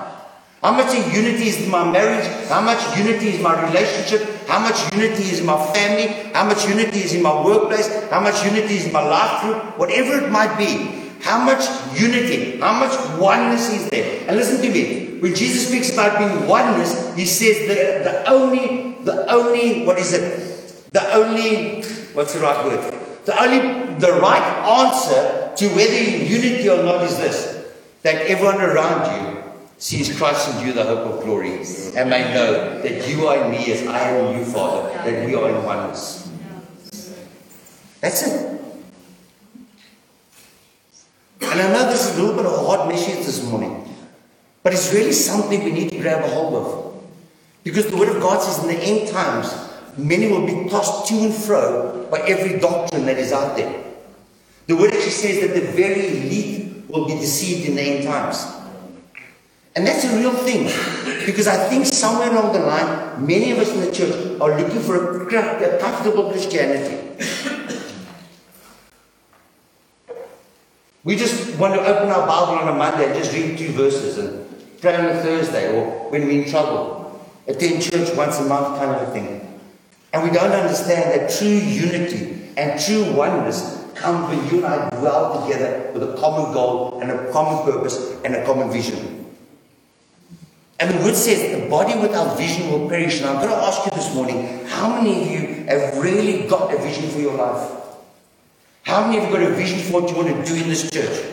How 0.62 0.70
much 0.70 0.94
unity 0.94 1.48
is 1.48 1.62
in 1.64 1.70
my 1.70 1.90
marriage? 1.90 2.26
How 2.48 2.60
much 2.60 2.96
unity 2.96 3.30
is 3.30 3.36
in 3.36 3.42
my 3.42 3.60
relationship? 3.66 4.46
How 4.46 4.60
much 4.60 4.78
unity 4.94 5.24
is 5.24 5.40
in 5.40 5.46
my 5.46 5.58
family? 5.72 6.30
How 6.32 6.44
much 6.44 6.68
unity 6.68 7.00
is 7.00 7.14
in 7.14 7.22
my 7.22 7.34
workplace? 7.44 7.88
How 8.10 8.20
much 8.20 8.44
unity 8.44 8.76
is 8.76 8.86
in 8.86 8.92
my 8.92 9.02
life 9.02 9.42
group? 9.42 9.78
Whatever 9.78 10.24
it 10.24 10.30
might 10.30 10.56
be. 10.56 11.02
how 11.22 11.38
much 11.38 11.62
unity, 11.98 12.58
how 12.58 12.72
much 12.74 12.92
oneness 13.18 13.70
is 13.70 13.88
there. 13.90 14.26
And 14.26 14.36
listen 14.36 14.60
to 14.60 14.70
me. 14.70 15.20
When 15.20 15.34
Jesus 15.34 15.68
speaks 15.68 15.92
about 15.92 16.18
being 16.18 16.48
oneness, 16.48 17.14
he 17.14 17.24
says 17.26 17.68
that 17.68 18.02
the 18.02 18.30
only, 18.30 18.96
the 19.04 19.30
only, 19.32 19.86
what 19.86 19.98
is 19.98 20.12
it? 20.12 20.51
The 20.92 21.14
only, 21.14 21.82
what's 22.12 22.34
the 22.34 22.40
right 22.40 22.64
word? 22.64 22.94
The 23.24 23.42
only, 23.42 23.94
the 23.98 24.12
right 24.20 24.42
answer 24.68 25.52
to 25.56 25.68
whether 25.74 25.94
you're 25.94 26.22
unity 26.22 26.68
or 26.68 26.82
not 26.82 27.02
is 27.02 27.16
this. 27.16 27.66
That 28.02 28.26
everyone 28.26 28.60
around 28.60 29.34
you 29.34 29.42
sees 29.78 30.16
Christ 30.16 30.54
in 30.54 30.66
you, 30.66 30.72
the 30.72 30.84
hope 30.84 30.98
of 30.98 31.24
glory, 31.24 31.56
and 31.96 32.10
may 32.10 32.34
know 32.34 32.82
that 32.82 33.08
you 33.08 33.26
are 33.26 33.44
in 33.44 33.50
me 33.50 33.72
as 33.72 33.86
I 33.86 34.10
am 34.10 34.26
in 34.26 34.38
you, 34.40 34.44
Father, 34.44 34.88
that 34.92 35.26
we 35.26 35.34
are 35.34 35.48
in 35.50 35.64
oneness. 35.64 36.30
That's 38.00 38.26
it. 38.26 38.60
And 41.40 41.60
I 41.60 41.72
know 41.72 41.90
this 41.90 42.08
is 42.10 42.18
a 42.18 42.22
little 42.22 42.36
bit 42.36 42.46
of 42.46 42.52
a 42.52 42.64
hard 42.64 42.88
message 42.88 43.24
this 43.24 43.44
morning, 43.44 43.88
but 44.62 44.72
it's 44.72 44.92
really 44.92 45.12
something 45.12 45.62
we 45.64 45.72
need 45.72 45.90
to 45.90 45.98
grab 46.00 46.24
a 46.24 46.28
hold 46.28 46.54
of. 46.54 47.04
Because 47.62 47.86
the 47.86 47.96
Word 47.96 48.08
of 48.08 48.20
God 48.20 48.42
says 48.42 48.58
in 48.64 48.68
the 48.68 48.82
end 48.82 49.08
times, 49.08 49.52
many 49.96 50.28
will 50.28 50.46
be 50.46 50.68
tossed 50.68 51.08
to 51.08 51.14
and 51.14 51.34
fro 51.34 52.06
by 52.10 52.20
every 52.20 52.58
doctrine 52.58 53.06
that 53.06 53.18
is 53.18 53.32
out 53.32 53.56
there. 53.56 53.84
The 54.66 54.76
Word 54.76 54.92
actually 54.92 55.10
says 55.10 55.40
that 55.40 55.54
the 55.54 55.72
very 55.72 56.08
elite 56.08 56.88
will 56.88 57.06
be 57.06 57.14
deceived 57.14 57.68
in 57.68 57.76
the 57.76 57.82
end 57.82 58.04
times. 58.04 58.46
And 59.74 59.86
that's 59.86 60.04
a 60.04 60.16
real 60.16 60.32
thing. 60.32 60.64
Because 61.24 61.46
I 61.46 61.68
think 61.68 61.86
somewhere 61.86 62.30
along 62.30 62.52
the 62.52 62.60
line, 62.60 63.26
many 63.26 63.52
of 63.52 63.58
us 63.58 63.72
in 63.72 63.80
the 63.80 63.90
church 63.90 64.40
are 64.40 64.60
looking 64.60 64.80
for 64.80 65.26
a, 65.28 65.78
comfortable 65.78 66.30
Christianity. 66.30 66.98
We 71.04 71.16
just 71.16 71.58
want 71.58 71.74
to 71.74 71.80
open 71.80 72.10
our 72.10 72.26
Bible 72.26 72.62
on 72.62 72.68
a 72.68 72.74
Monday 72.76 73.06
and 73.06 73.14
just 73.14 73.32
read 73.32 73.58
two 73.58 73.72
verses 73.72 74.18
and 74.18 74.46
pray 74.80 74.94
on 74.94 75.06
a 75.06 75.20
Thursday 75.20 75.76
or 75.76 76.10
when 76.10 76.26
we're 76.26 76.44
in 76.44 76.48
trouble. 76.48 77.28
Attend 77.48 77.82
church 77.82 78.14
once 78.16 78.38
a 78.38 78.44
month 78.44 78.78
kind 78.78 78.90
of 78.92 79.08
a 79.08 79.10
thing. 79.10 79.41
And 80.12 80.22
we 80.22 80.30
don't 80.30 80.52
understand 80.52 81.18
that 81.18 81.30
true 81.30 81.48
unity 81.48 82.50
and 82.56 82.80
true 82.80 83.12
oneness 83.12 83.82
come 83.94 84.28
when 84.28 84.48
you 84.50 84.64
and 84.64 84.74
I 84.74 84.90
dwell 84.90 85.42
together 85.42 85.90
with 85.94 86.02
a 86.02 86.16
common 86.16 86.52
goal 86.52 87.00
and 87.00 87.10
a 87.10 87.32
common 87.32 87.64
purpose 87.64 88.16
and 88.24 88.34
a 88.34 88.44
common 88.44 88.70
vision. 88.70 89.30
And 90.80 90.92
the 90.92 91.04
word 91.04 91.14
says 91.14 91.62
the 91.62 91.68
body 91.70 91.98
without 91.98 92.36
vision 92.36 92.70
will 92.70 92.88
perish. 92.88 93.20
And 93.20 93.30
I'm 93.30 93.36
going 93.36 93.50
to 93.50 93.56
ask 93.56 93.84
you 93.86 93.92
this 93.92 94.12
morning, 94.14 94.66
how 94.66 95.00
many 95.00 95.22
of 95.22 95.30
you 95.30 95.64
have 95.66 95.96
really 95.96 96.48
got 96.48 96.74
a 96.74 96.78
vision 96.78 97.08
for 97.08 97.20
your 97.20 97.34
life? 97.34 97.70
How 98.82 99.06
many 99.06 99.18
of 99.18 99.24
you 99.24 99.30
got 99.30 99.42
a 99.48 99.54
vision 99.54 99.78
for 99.78 100.00
what 100.00 100.10
you 100.10 100.16
want 100.16 100.28
to 100.28 100.44
do 100.44 100.60
in 100.60 100.68
this 100.68 100.90
church? 100.90 101.24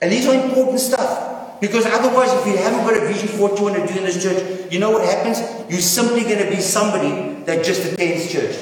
And 0.00 0.10
these 0.10 0.26
are 0.26 0.34
important 0.34 0.80
stuff. 0.80 1.60
Because 1.60 1.84
otherwise, 1.86 2.32
if 2.32 2.46
you 2.46 2.56
haven't 2.56 2.86
got 2.86 2.96
a 2.96 3.06
vision 3.06 3.28
for 3.28 3.48
what 3.48 3.58
you 3.58 3.64
want 3.64 3.76
to 3.76 3.92
do 3.92 3.98
in 3.98 4.06
this 4.06 4.22
church, 4.22 4.72
you 4.72 4.78
know 4.78 4.90
what 4.90 5.04
happens? 5.04 5.40
You're 5.68 5.80
simply 5.80 6.22
going 6.22 6.38
to 6.38 6.48
be 6.48 6.62
somebody 6.62 7.37
that 7.48 7.64
just 7.64 7.80
attends 7.90 8.30
church. 8.30 8.56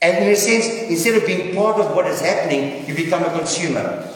And 0.00 0.24
in 0.24 0.30
a 0.30 0.36
sense, 0.36 0.66
instead 0.88 1.16
of 1.16 1.26
being 1.26 1.52
part 1.56 1.80
of 1.80 1.94
what 1.96 2.06
is 2.06 2.20
happening, 2.20 2.86
you 2.86 2.94
become 2.94 3.24
a 3.24 3.36
consumer. 3.36 4.08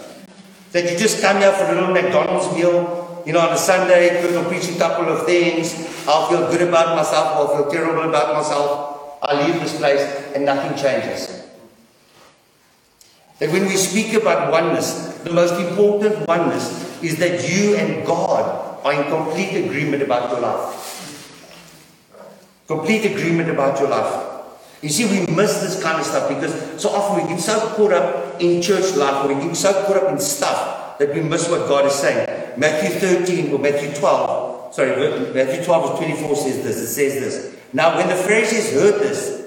That 0.71 0.85
you 0.88 0.97
just 0.97 1.21
come 1.21 1.38
here 1.38 1.51
for 1.53 1.64
a 1.64 1.75
little 1.75 1.93
McDonald's 1.93 2.55
meal, 2.55 3.23
you 3.27 3.33
know, 3.33 3.41
on 3.41 3.53
a 3.53 3.59
Sunday, 3.59 4.23
going 4.23 4.45
to 4.45 4.49
preach 4.49 4.69
a 4.71 4.79
couple 4.79 5.09
of 5.09 5.27
things. 5.27 5.75
I'll 6.07 6.29
feel 6.29 6.49
good 6.53 6.62
about 6.69 6.95
myself, 6.95 7.27
I'll 7.35 7.57
feel 7.57 7.71
terrible 7.71 8.09
about 8.09 8.35
myself. 8.35 9.19
I 9.23 9.45
leave 9.45 9.61
this 9.61 9.77
place 9.77 10.03
and 10.37 10.45
nothing 10.45 10.79
changes. 10.79 11.43
That 13.41 13.51
when 13.51 13.67
we 13.67 13.77
speak 13.77 14.14
about 14.14 14.53
oneness, 14.53 15.19
the 15.25 15.33
most 15.33 15.55
important 15.55 16.29
oneness 16.29 17.03
is 17.03 17.19
that 17.19 17.51
you 17.51 17.75
and 17.75 18.07
God 18.07 18.85
are 18.85 18.93
in 18.93 19.11
complete 19.11 19.64
agreement 19.64 20.03
about 20.03 20.31
your 20.31 20.41
life. 20.41 20.98
Complete 22.69 23.07
agreement 23.07 23.49
about 23.49 23.81
your 23.81 23.89
life. 23.89 24.27
You 24.83 24.91
see, 24.91 25.07
we 25.07 25.27
miss 25.35 25.63
this 25.63 25.83
kind 25.83 25.99
of 25.99 26.05
stuff 26.05 26.29
because 26.29 26.81
so 26.81 26.91
often 26.91 27.25
we 27.25 27.29
get 27.31 27.41
so 27.41 27.59
caught 27.75 27.93
up 27.93 28.41
in 28.43 28.61
church 28.61 28.95
life 28.95 29.25
or 29.25 29.35
we 29.35 29.43
get 29.43 29.57
so 29.57 29.73
caught 29.87 29.97
up 29.97 30.13
in 30.13 30.19
stuff 30.21 30.99
that 30.99 31.15
we 31.15 31.23
miss 31.23 31.49
what 31.49 31.67
God 31.67 31.87
is 31.87 31.95
saying. 31.95 32.29
Matthew 32.59 32.91
13 33.01 33.55
or 33.55 33.59
Matthew 33.59 33.95
12, 33.95 34.75
sorry, 34.75 34.91
Matthew 35.33 35.65
12 35.65 35.89
verse 35.89 35.99
24 35.99 36.37
says 36.37 36.63
this. 36.63 36.77
It 36.77 36.87
says 36.89 37.15
this. 37.15 37.59
Now, 37.73 37.97
when 37.97 38.07
the 38.07 38.15
Pharisees 38.15 38.73
heard 38.75 39.01
this, 39.01 39.47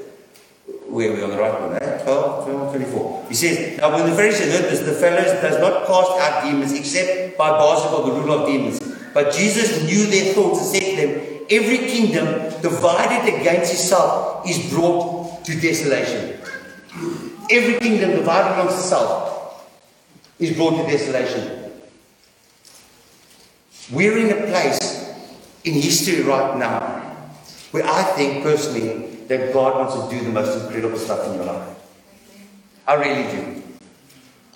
where 0.87 1.13
we 1.13 1.21
on 1.21 1.29
the 1.29 1.37
right 1.37 1.61
one, 1.61 1.75
eh? 1.75 2.03
12, 2.03 2.45
12, 2.45 2.75
24. 2.75 3.25
He 3.29 3.35
says, 3.35 3.77
Now 3.77 3.95
when 3.95 4.09
the 4.09 4.15
Pharisees 4.15 4.51
heard 4.51 4.65
this, 4.65 4.79
the 4.79 4.93
fellows 4.93 5.31
does 5.41 5.59
not 5.59 5.85
cast 5.85 6.11
out 6.19 6.43
demons 6.43 6.73
except 6.73 7.37
by 7.37 7.49
Beelzebub, 7.51 8.05
the 8.07 8.19
ruler 8.19 8.41
of 8.41 8.47
demons. 8.47 8.79
But 9.13 9.31
Jesus 9.31 9.83
knew 9.83 10.07
their 10.07 10.33
thoughts 10.33 10.59
and 10.59 10.67
said 10.67 10.95
to 10.95 11.07
them, 11.07 11.30
Every 11.51 11.79
kingdom 11.79 12.61
divided 12.61 13.27
against 13.35 13.73
itself 13.73 14.47
is 14.49 14.71
brought 14.71 15.43
to 15.43 15.59
desolation. 15.59 16.39
Every 17.49 17.77
kingdom 17.79 18.11
divided 18.11 18.53
amongst 18.53 18.77
itself 18.77 19.67
is 20.39 20.55
brought 20.55 20.81
to 20.81 20.89
desolation. 20.89 21.73
We're 23.91 24.17
in 24.17 24.31
a 24.31 24.47
place 24.47 25.13
in 25.65 25.73
history 25.73 26.23
right 26.23 26.57
now 26.57 26.79
where 27.71 27.83
I 27.85 28.03
think 28.15 28.43
personally 28.43 29.07
that 29.27 29.51
God 29.51 29.75
wants 29.75 29.95
to 29.95 30.17
do 30.17 30.23
the 30.23 30.31
most 30.31 30.63
incredible 30.63 30.97
stuff 30.97 31.27
in 31.27 31.35
your 31.35 31.45
life. 31.45 31.67
I 32.87 32.93
really 32.93 33.29
do. 33.29 33.63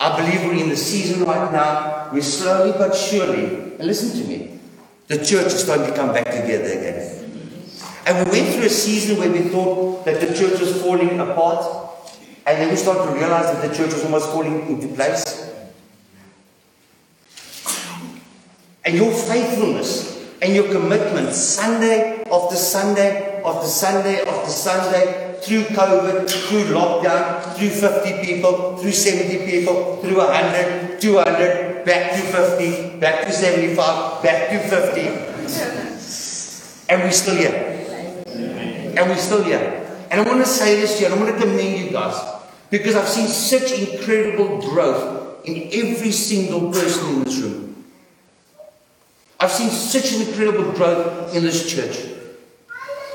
I 0.00 0.16
believe 0.16 0.44
we're 0.44 0.62
in 0.62 0.70
the 0.70 0.76
season 0.76 1.24
right 1.24 1.52
now 1.52 2.08
where 2.10 2.22
slowly 2.22 2.72
but 2.72 2.94
surely, 2.94 3.44
and 3.78 3.84
listen 3.84 4.18
to 4.22 4.28
me, 4.28 4.55
the 5.08 5.18
church 5.18 5.46
is 5.46 5.62
starting 5.62 5.86
to 5.86 5.94
come 5.94 6.12
back 6.12 6.26
together 6.26 6.64
again. 6.64 7.12
And 8.06 8.30
we 8.30 8.40
went 8.40 8.54
through 8.54 8.66
a 8.66 8.70
season 8.70 9.18
where 9.18 9.30
we 9.30 9.48
thought 9.50 10.04
that 10.04 10.20
the 10.20 10.34
church 10.34 10.60
was 10.60 10.80
falling 10.82 11.18
apart, 11.18 11.64
and 12.46 12.60
then 12.60 12.70
we 12.70 12.76
started 12.76 13.10
to 13.10 13.16
realize 13.18 13.46
that 13.46 13.68
the 13.68 13.74
church 13.74 13.92
was 13.92 14.04
almost 14.04 14.28
falling 14.30 14.66
into 14.68 14.88
place. 14.94 15.52
And 18.84 18.94
your 18.94 19.10
faithfulness 19.12 20.24
and 20.40 20.54
your 20.54 20.70
commitment, 20.70 21.34
Sunday 21.34 22.22
after 22.30 22.56
Sunday 22.56 23.42
after 23.44 23.66
Sunday 23.66 24.24
after 24.24 24.50
Sunday, 24.50 25.25
through 25.46 25.62
COVID, 25.66 26.28
through 26.28 26.64
lockdown, 26.74 27.54
through 27.54 27.70
50 27.70 28.24
people, 28.24 28.76
through 28.78 28.90
70 28.90 29.46
people, 29.46 29.96
through 30.02 30.16
100, 30.16 31.00
200, 31.00 31.84
back 31.84 32.12
to 32.12 32.22
50, 32.22 32.98
back 32.98 33.24
to 33.24 33.32
75, 33.32 34.22
back 34.24 34.50
to 34.50 34.58
50. 34.68 35.00
And 36.88 37.02
we're 37.02 37.12
still 37.12 37.36
here. 37.36 37.54
And 38.26 39.08
we're 39.08 39.16
still 39.16 39.44
here. 39.44 39.86
And 40.10 40.20
I 40.20 40.24
want 40.24 40.40
to 40.40 40.46
say 40.46 40.80
this 40.80 40.98
to 40.98 41.00
you, 41.00 41.06
and 41.06 41.14
I 41.14 41.18
want 41.22 41.34
to 41.34 41.40
commend 41.40 41.78
you 41.78 41.90
guys, 41.90 42.16
because 42.70 42.96
I've 42.96 43.08
seen 43.08 43.28
such 43.28 43.70
incredible 43.72 44.60
growth 44.60 45.46
in 45.46 45.68
every 45.72 46.10
single 46.10 46.72
person 46.72 47.08
in 47.08 47.24
this 47.24 47.38
room. 47.38 47.84
I've 49.38 49.52
seen 49.52 49.70
such 49.70 50.12
an 50.12 50.26
incredible 50.26 50.72
growth 50.72 51.36
in 51.36 51.44
this 51.44 51.70
church. 51.70 51.98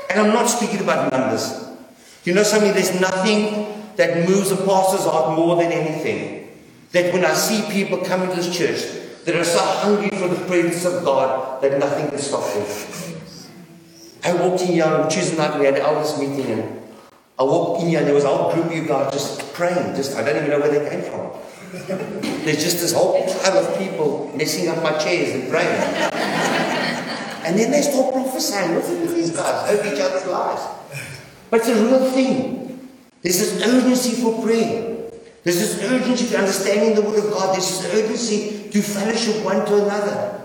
And 0.08 0.20
I'm 0.20 0.32
not 0.32 0.46
speaking 0.46 0.80
about 0.80 1.12
numbers. 1.12 1.71
You 2.24 2.34
know 2.34 2.42
something? 2.44 2.72
There's 2.72 3.00
nothing 3.00 3.94
that 3.96 4.28
moves 4.28 4.52
a 4.52 4.56
pastor's 4.56 5.04
heart 5.04 5.36
more 5.36 5.56
than 5.56 5.72
anything. 5.72 6.48
That 6.92 7.12
when 7.12 7.24
I 7.24 7.32
see 7.32 7.62
people 7.72 7.98
coming 7.98 8.30
to 8.30 8.36
this 8.36 8.56
church 8.56 9.24
that 9.24 9.34
are 9.34 9.44
so 9.44 9.58
hungry 9.58 10.10
for 10.10 10.28
the 10.28 10.44
presence 10.46 10.84
of 10.84 11.04
God 11.04 11.62
that 11.62 11.78
nothing 11.78 12.08
can 12.08 12.18
stop 12.18 12.44
them. 12.52 12.66
I 14.24 14.34
walked 14.34 14.62
in 14.62 14.68
here 14.68 14.84
on 14.84 15.10
Tuesday 15.10 15.36
night, 15.36 15.58
we 15.58 15.64
had 15.64 15.74
an 15.74 15.80
elders 15.80 16.16
meeting, 16.18 16.46
and 16.46 16.82
I 17.38 17.42
walked 17.42 17.82
in 17.82 17.88
here 17.88 17.98
and 17.98 18.06
there 18.06 18.14
was 18.14 18.24
a 18.24 18.28
whole 18.28 18.52
group 18.52 18.66
of 18.66 18.72
you 18.72 18.86
guys 18.86 19.12
just 19.12 19.52
praying. 19.52 19.96
Just 19.96 20.16
I 20.16 20.22
don't 20.22 20.36
even 20.36 20.50
know 20.50 20.60
where 20.60 20.70
they 20.70 20.88
came 20.88 21.02
from. 21.02 21.32
There's 22.44 22.62
just 22.62 22.78
this 22.78 22.92
whole 22.92 23.20
pile 23.26 23.58
of 23.58 23.78
people 23.78 24.30
messing 24.36 24.68
up 24.68 24.82
my 24.82 24.96
chairs 24.98 25.34
and 25.34 25.50
praying. 25.50 26.12
And 27.44 27.58
then 27.58 27.72
they 27.72 27.82
start 27.82 28.12
prophesying. 28.12 28.76
Listen 28.76 29.06
to 29.06 29.12
these 29.12 29.30
guys 29.30 29.70
over 29.70 29.92
each 29.92 30.00
other's 30.00 30.26
lives. 30.26 30.62
But 31.52 31.60
it's 31.60 31.68
a 31.68 31.84
real 31.84 32.10
thing. 32.12 32.88
There's 33.20 33.38
this 33.38 33.62
urgency 33.62 34.22
for 34.22 34.40
prayer. 34.42 35.10
There's 35.44 35.58
this 35.60 35.82
urgency 35.84 36.28
to 36.28 36.38
understanding 36.38 36.94
the 36.94 37.02
Word 37.02 37.18
of 37.18 37.30
God. 37.30 37.54
There's 37.54 37.68
this 37.68 37.92
urgency 37.92 38.70
to 38.70 38.80
fellowship 38.80 39.44
one 39.44 39.66
to 39.66 39.84
another. 39.84 40.40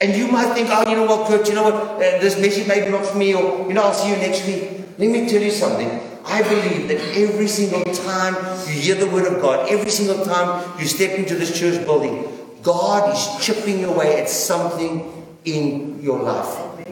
And 0.00 0.16
you 0.16 0.26
might 0.26 0.52
think, 0.52 0.68
oh, 0.72 0.82
you 0.90 0.96
know 0.96 1.06
what, 1.06 1.28
Kurt, 1.28 1.46
you 1.48 1.54
know 1.54 1.62
what, 1.62 1.74
uh, 1.74 2.18
this 2.18 2.40
message 2.40 2.66
may 2.66 2.84
be 2.84 2.90
not 2.90 3.06
for 3.06 3.16
me, 3.16 3.36
or, 3.36 3.68
you 3.68 3.72
know, 3.72 3.82
I'll 3.82 3.94
see 3.94 4.10
you 4.10 4.16
next 4.16 4.44
week. 4.48 4.68
Let 4.98 5.10
me 5.10 5.28
tell 5.28 5.40
you 5.40 5.52
something. 5.52 5.88
I 6.24 6.42
believe 6.42 6.88
that 6.88 7.00
every 7.16 7.46
single 7.46 7.84
time 7.84 8.34
you 8.66 8.80
hear 8.80 8.96
the 8.96 9.06
Word 9.06 9.32
of 9.32 9.40
God, 9.40 9.68
every 9.68 9.92
single 9.92 10.24
time 10.24 10.76
you 10.80 10.86
step 10.86 11.16
into 11.16 11.36
this 11.36 11.56
church 11.56 11.84
building, 11.84 12.26
God 12.64 13.14
is 13.14 13.46
chipping 13.46 13.84
away 13.84 14.20
at 14.20 14.28
something 14.28 15.24
in 15.44 16.02
your 16.02 16.20
life. 16.20 16.84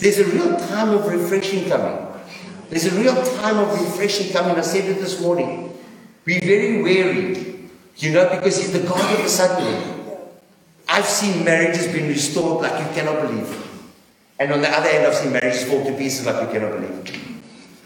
There's 0.00 0.18
a 0.18 0.24
real 0.24 0.56
time 0.56 0.88
of 0.88 1.06
refreshing 1.06 1.68
coming. 1.68 2.08
There's 2.72 2.86
a 2.86 2.98
real 2.98 3.14
time 3.36 3.58
of 3.58 3.78
refreshing 3.78 4.32
coming. 4.32 4.56
I 4.56 4.62
said 4.62 4.88
it 4.88 4.94
this 4.94 5.20
morning. 5.20 5.78
Be 6.24 6.40
very 6.40 6.82
wary 6.82 7.68
You 7.98 8.12
know, 8.14 8.30
because 8.30 8.56
He's 8.56 8.72
the 8.72 8.80
God 8.88 9.14
of 9.14 9.22
the 9.22 9.28
suddenly. 9.28 9.76
I've 10.88 11.04
seen 11.04 11.44
marriages 11.44 11.88
being 11.88 12.08
restored 12.08 12.62
like 12.62 12.72
you 12.80 12.94
cannot 12.94 13.28
believe. 13.28 13.52
And 14.38 14.52
on 14.52 14.62
the 14.62 14.70
other 14.70 14.88
end, 14.88 15.06
I've 15.06 15.14
seen 15.14 15.32
marriages 15.34 15.64
fall 15.64 15.84
to 15.84 15.92
pieces 15.98 16.24
like 16.24 16.40
you 16.40 16.48
cannot 16.58 16.80
believe. 16.80 17.42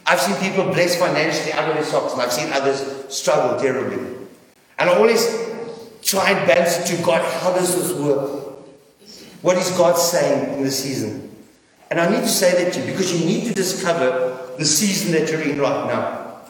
I've 0.07 0.21
seen 0.21 0.37
people 0.37 0.73
blessed 0.73 1.01
financially 1.01 1.53
out 1.53 1.69
of 1.69 1.75
their 1.75 1.85
socks, 1.85 2.13
and 2.13 2.23
I've 2.23 2.33
seen 2.33 2.53
others 2.53 3.13
struggle 3.13 3.59
terribly. 3.59 3.99
And 4.79 4.89
I 4.89 4.95
always 4.95 5.27
try 6.05 6.31
and 6.31 6.47
balance 6.47 6.79
it 6.79 6.97
to 6.97 7.03
God, 7.03 7.23
how 7.43 7.53
does 7.53 7.75
this 7.75 7.93
work? 7.99 8.55
What 9.43 9.57
is 9.57 9.69
God 9.77 9.99
saying 9.99 10.59
in 10.59 10.63
the 10.63 10.71
season? 10.71 11.35
And 11.91 12.01
I 12.01 12.09
need 12.09 12.21
to 12.21 12.29
say 12.29 12.65
that 12.65 12.73
to 12.75 12.81
you 12.81 12.87
because 12.87 13.13
you 13.13 13.27
need 13.27 13.49
to 13.49 13.55
discover 13.55 14.26
the 14.59 14.65
season 14.65 15.13
that 15.13 15.31
you're 15.31 15.43
in 15.43 15.59
right 15.59 15.87
now. 15.87 16.41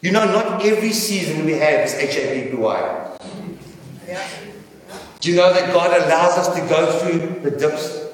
You 0.00 0.12
know, 0.12 0.24
not 0.24 0.64
every 0.64 0.92
season 0.92 1.44
we 1.44 1.52
have 1.52 1.84
is 1.86 1.94
H-A-P-P-Y. 1.94 3.16
Do 5.20 5.30
you 5.30 5.36
know 5.36 5.52
that 5.52 5.74
God 5.74 5.90
allows 6.02 6.38
us 6.38 6.48
to 6.58 6.66
go 6.66 6.98
through 6.98 7.40
the 7.40 7.50
dips? 7.50 8.06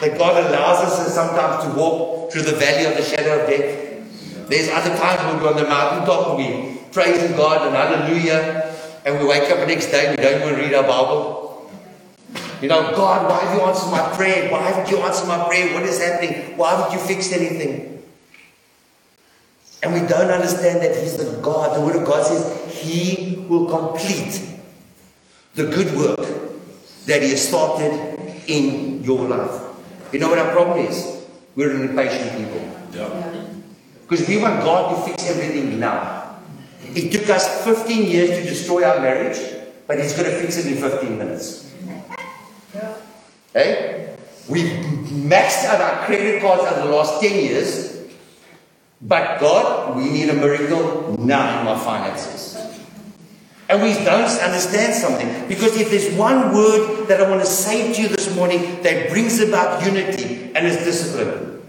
That 0.00 0.18
God 0.18 0.44
allows 0.44 0.84
us 0.84 1.14
sometimes 1.14 1.64
to 1.64 1.78
walk 1.78 2.32
through 2.32 2.42
the 2.42 2.56
valley 2.56 2.86
of 2.86 2.96
the 2.96 3.04
shadow 3.04 3.40
of 3.40 3.48
death? 3.48 4.48
There's 4.48 4.68
other 4.70 4.96
times 4.96 5.22
when 5.22 5.42
we're 5.42 5.50
on 5.50 5.56
the 5.56 5.68
mountaintop 5.68 6.38
and 6.38 6.38
we 6.38 6.80
praising 6.90 7.36
God 7.36 7.66
and 7.66 7.76
hallelujah, 7.76 8.74
and 9.04 9.20
we 9.20 9.26
wake 9.26 9.48
up 9.50 9.58
the 9.58 9.66
next 9.66 9.86
day 9.86 10.08
and 10.08 10.18
we 10.18 10.24
don't 10.24 10.42
even 10.42 10.58
read 10.58 10.74
our 10.74 10.82
Bible. 10.82 11.70
You 12.60 12.68
know, 12.68 12.90
God, 12.96 13.30
why 13.30 13.38
have 13.44 13.54
you 13.54 13.62
answered 13.62 13.90
my 13.90 14.16
prayer? 14.16 14.50
Why 14.50 14.62
haven't 14.62 14.90
you 14.90 14.98
answered 14.98 15.28
my 15.28 15.46
prayer? 15.46 15.72
What 15.74 15.84
is 15.84 16.02
happening? 16.02 16.56
Why 16.56 16.74
haven't 16.74 16.92
you 16.92 16.98
fixed 16.98 17.32
anything? 17.32 17.97
And 19.82 19.94
we 19.94 20.00
don't 20.00 20.30
understand 20.30 20.82
that 20.82 20.96
He's 20.96 21.16
the 21.16 21.40
God. 21.40 21.76
The 21.76 21.80
Word 21.80 21.96
of 21.96 22.04
God 22.04 22.26
says 22.26 22.74
He 22.82 23.44
will 23.48 23.68
complete 23.68 24.42
the 25.54 25.66
good 25.66 25.94
work 25.96 26.26
that 27.06 27.22
He 27.22 27.30
has 27.30 27.48
started 27.48 28.18
in 28.48 29.02
your 29.04 29.28
life. 29.28 29.62
You 30.12 30.18
know 30.18 30.28
what 30.30 30.38
our 30.38 30.52
problem 30.52 30.86
is? 30.86 31.26
We're 31.54 31.74
an 31.74 31.90
impatient 31.90 32.32
people. 32.38 32.64
Because 34.08 34.26
we 34.26 34.38
want 34.38 34.60
God 34.64 34.94
to 34.94 35.10
fix 35.10 35.28
everything 35.28 35.78
now. 35.78 36.38
It 36.94 37.12
took 37.12 37.28
us 37.28 37.64
15 37.64 38.06
years 38.06 38.30
to 38.30 38.42
destroy 38.42 38.84
our 38.84 39.00
marriage, 39.00 39.38
but 39.86 40.00
He's 40.00 40.12
going 40.14 40.30
to 40.30 40.36
fix 40.40 40.56
it 40.56 40.66
in 40.66 40.78
15 40.78 41.18
minutes. 41.18 41.72
Hey? 43.52 44.16
We've 44.48 44.70
maxed 45.06 45.64
out 45.66 45.80
our 45.80 46.06
credit 46.06 46.40
cards 46.40 46.62
over 46.62 46.88
the 46.88 46.94
last 46.94 47.20
10 47.20 47.44
years. 47.44 47.97
But 49.00 49.38
God, 49.38 49.96
we 49.96 50.10
need 50.10 50.28
a 50.28 50.34
miracle 50.34 51.16
now 51.18 51.60
in 51.60 51.68
our 51.68 51.78
finances. 51.78 52.56
And 53.68 53.82
we 53.82 53.92
don't 53.92 54.24
understand 54.40 54.94
something. 54.94 55.46
Because 55.46 55.76
if 55.76 55.90
there's 55.90 56.12
one 56.16 56.54
word 56.54 57.06
that 57.06 57.20
I 57.20 57.28
want 57.28 57.42
to 57.42 57.46
say 57.46 57.92
to 57.92 58.02
you 58.02 58.08
this 58.08 58.34
morning 58.34 58.82
that 58.82 59.10
brings 59.10 59.40
about 59.40 59.84
unity, 59.84 60.50
and 60.54 60.66
it's 60.66 60.82
discipline. 60.84 61.62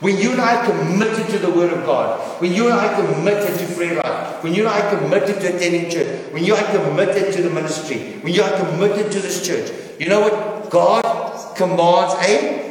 When 0.00 0.18
you 0.18 0.32
and 0.32 0.40
I 0.40 0.56
are 0.56 0.66
committed 0.66 1.28
to 1.28 1.38
the 1.38 1.50
Word 1.50 1.72
of 1.72 1.84
God, 1.86 2.40
when 2.40 2.52
you 2.52 2.66
and 2.66 2.74
I 2.74 2.92
are 2.92 3.14
committed 3.14 3.58
to 3.58 3.66
free 3.66 3.94
life, 3.94 4.42
when 4.42 4.54
you 4.54 4.66
and 4.66 4.74
I 4.74 4.80
are 4.80 4.98
committed 4.98 5.40
to 5.40 5.54
attending 5.56 5.90
church, 5.90 6.32
when 6.32 6.44
you 6.44 6.54
are 6.54 6.64
committed 6.64 7.32
to 7.32 7.42
the 7.42 7.50
ministry, 7.50 8.18
when 8.20 8.32
you 8.32 8.42
are 8.42 8.56
committed 8.56 9.10
to 9.12 9.20
this 9.20 9.46
church, 9.46 9.70
you 9.98 10.08
know 10.08 10.20
what? 10.20 10.70
God 10.70 11.56
commands 11.56 12.14
a 12.26 12.63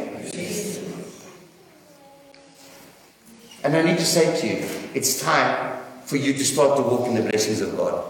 And 3.63 3.75
I 3.77 3.81
need 3.81 3.97
to 3.97 4.05
say 4.05 4.39
to 4.41 4.47
you, 4.47 4.69
it's 4.93 5.21
time 5.21 5.79
for 6.03 6.17
you 6.17 6.33
to 6.33 6.43
start 6.43 6.77
to 6.77 6.83
walk 6.83 7.07
in 7.07 7.15
the 7.15 7.21
blessings 7.21 7.61
of 7.61 7.77
God. 7.77 8.03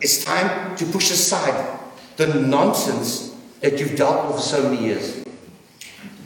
It's 0.00 0.24
time 0.24 0.74
to 0.76 0.86
push 0.86 1.10
aside 1.10 1.78
the 2.16 2.26
nonsense 2.26 3.36
that 3.60 3.78
you've 3.78 3.96
dealt 3.96 4.26
with 4.26 4.36
for 4.36 4.42
so 4.42 4.62
many 4.62 4.82
years. 4.82 5.24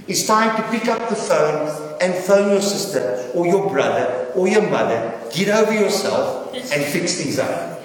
It's 0.07 0.27
time 0.27 0.57
to 0.57 0.69
pick 0.71 0.89
up 0.89 1.09
the 1.09 1.17
phone 1.17 1.99
and 2.01 2.15
phone 2.15 2.51
your 2.51 2.63
sister 2.63 3.31
or 3.35 3.47
your 3.47 3.69
brother 3.69 4.33
or 4.35 4.49
your 4.49 4.69
mother, 4.69 5.21
get 5.33 5.49
over 5.49 5.73
yourself 5.73 6.55
and 6.55 6.85
fix 6.85 7.17
things 7.17 7.39
up. 7.39 7.81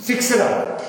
Fix 0.00 0.30
it 0.30 0.40
up. 0.40 0.82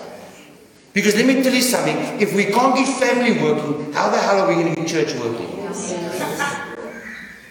Because 0.94 1.16
let 1.16 1.26
me 1.26 1.44
tell 1.44 1.54
you 1.54 1.62
something, 1.62 1.96
if 2.20 2.34
we 2.34 2.46
can't 2.46 2.76
get 2.76 2.88
family 3.00 3.42
working, 3.42 3.94
how 3.94 4.10
the 4.10 4.18
hell 4.18 4.42
are 4.42 4.48
we 4.48 4.56
going 4.56 4.74
to 4.74 4.82
get 4.82 4.88
church 4.88 5.14
working? 5.20 6.67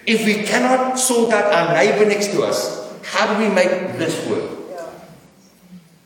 If 0.07 0.25
we 0.25 0.43
cannot 0.43 0.97
sort 0.97 1.33
out 1.33 1.51
our 1.51 1.75
neighbor 1.75 2.05
next 2.05 2.27
to 2.27 2.43
us, 2.43 2.87
how 3.03 3.27
do 3.27 3.43
we 3.43 3.53
make 3.53 3.69
this 3.99 4.15
work? 4.29 4.51